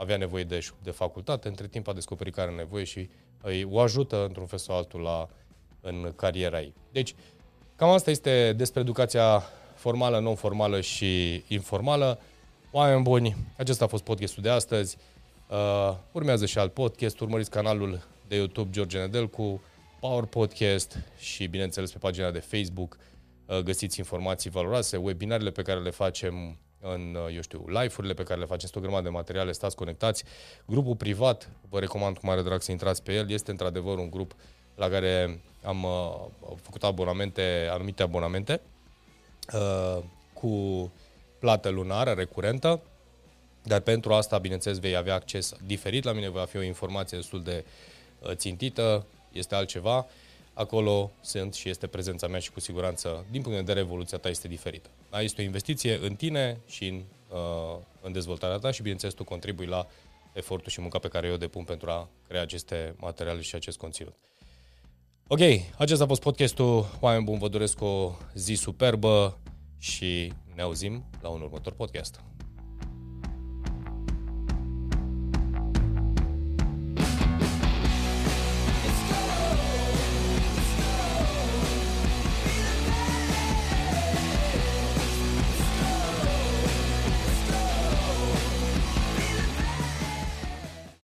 avea 0.00 0.16
nevoie 0.16 0.44
de, 0.44 0.66
de 0.82 0.90
facultate, 0.90 1.48
între 1.48 1.66
timp 1.66 1.88
a 1.88 1.92
descoperit 1.92 2.34
că 2.34 2.40
are 2.40 2.50
nevoie 2.50 2.84
și 2.84 3.08
îi 3.42 3.64
o 3.70 3.80
ajută 3.80 4.24
într-un 4.24 4.46
fel 4.46 4.58
sau 4.58 4.76
altul 4.76 5.00
la, 5.00 5.28
în 5.80 6.12
cariera 6.16 6.60
ei. 6.60 6.74
Deci, 6.92 7.14
cam 7.76 7.88
asta 7.88 8.10
este 8.10 8.52
despre 8.52 8.80
educația 8.80 9.42
formală, 9.74 10.18
non-formală 10.18 10.80
și 10.80 11.42
informală. 11.48 12.20
Oameni 12.70 13.02
buni, 13.02 13.36
acesta 13.56 13.84
a 13.84 13.88
fost 13.88 14.02
podcastul 14.02 14.42
de 14.42 14.48
astăzi. 14.48 14.96
Uh, 15.48 15.96
urmează 16.12 16.46
și 16.46 16.58
alt 16.58 16.72
podcast, 16.72 17.20
urmăriți 17.20 17.50
canalul 17.50 18.02
de 18.28 18.36
YouTube 18.36 18.70
George 18.70 18.98
Nedelcu, 18.98 19.62
Power 20.00 20.24
Podcast 20.24 20.98
și, 21.18 21.46
bineînțeles, 21.46 21.92
pe 21.92 21.98
pagina 21.98 22.30
de 22.30 22.38
Facebook 22.38 22.98
uh, 23.46 23.58
găsiți 23.58 23.98
informații 23.98 24.50
valoroase, 24.50 24.96
webinarele 24.96 25.50
pe 25.50 25.62
care 25.62 25.80
le 25.80 25.90
facem 25.90 26.58
în, 26.80 27.16
uh, 27.26 27.34
eu 27.34 27.40
știu, 27.40 27.64
live-urile 27.66 28.14
pe 28.14 28.22
care 28.22 28.40
le 28.40 28.46
facem, 28.46 28.64
este 28.64 28.78
o 28.78 28.80
grămadă 28.80 29.02
de 29.02 29.08
materiale, 29.08 29.52
stați 29.52 29.76
conectați. 29.76 30.24
Grupul 30.66 30.96
privat, 30.96 31.50
vă 31.68 31.78
recomand 31.78 32.18
cu 32.18 32.26
mare 32.26 32.42
drag 32.42 32.62
să 32.62 32.70
intrați 32.70 33.02
pe 33.02 33.12
el, 33.12 33.30
este 33.30 33.50
într-adevăr 33.50 33.98
un 33.98 34.10
grup 34.10 34.34
la 34.74 34.88
care 34.88 35.40
am 35.62 35.82
uh, 35.82 36.50
făcut 36.62 36.84
abonamente, 36.84 37.68
anumite 37.70 38.02
abonamente, 38.02 38.60
uh, 39.54 40.02
cu 40.32 40.92
plată 41.38 41.68
lunară, 41.68 42.10
recurentă, 42.10 42.80
dar 43.62 43.80
pentru 43.80 44.12
asta, 44.12 44.38
bineînțeles, 44.38 44.78
vei 44.78 44.96
avea 44.96 45.14
acces 45.14 45.54
diferit. 45.66 46.04
La 46.04 46.12
mine 46.12 46.28
va 46.28 46.44
fi 46.44 46.56
o 46.56 46.62
informație 46.62 47.18
destul 47.18 47.42
de 47.42 47.64
uh, 48.20 48.30
țintită, 48.32 49.06
este 49.32 49.54
altceva. 49.54 50.06
Acolo 50.54 51.10
sunt 51.20 51.54
și 51.54 51.68
este 51.68 51.86
prezența 51.86 52.26
mea 52.26 52.38
și 52.38 52.50
cu 52.50 52.60
siguranță, 52.60 53.24
din 53.30 53.42
punct 53.42 53.56
de 53.56 53.64
vedere, 53.64 53.80
evoluția 53.80 54.18
ta 54.18 54.28
este 54.28 54.48
diferită. 54.48 54.88
Da? 55.10 55.20
Este 55.20 55.40
o 55.40 55.44
investiție 55.44 55.98
în 56.02 56.14
tine 56.14 56.60
și 56.66 56.86
în, 56.86 57.02
uh, 57.28 57.78
în 58.00 58.12
dezvoltarea 58.12 58.56
ta 58.56 58.70
și, 58.70 58.80
bineînțeles, 58.80 59.14
tu 59.14 59.24
contribui 59.24 59.66
la 59.66 59.86
efortul 60.32 60.70
și 60.70 60.80
munca 60.80 60.98
pe 60.98 61.08
care 61.08 61.26
eu 61.26 61.32
o 61.32 61.36
depun 61.36 61.64
pentru 61.64 61.90
a 61.90 62.08
crea 62.28 62.42
aceste 62.42 62.94
materiale 62.98 63.40
și 63.40 63.54
acest 63.54 63.78
conținut. 63.78 64.14
Ok, 65.26 65.40
acesta 65.76 66.04
a 66.04 66.06
fost 66.06 66.20
podcastul. 66.20 66.86
Oameni 67.00 67.24
buni, 67.24 67.38
vă 67.38 67.48
doresc 67.48 67.82
o 67.82 68.12
zi 68.34 68.54
superbă 68.54 69.38
și 69.78 70.32
ne 70.54 70.62
auzim 70.62 71.04
la 71.22 71.28
un 71.28 71.40
următor 71.40 71.72
podcast. 71.72 72.20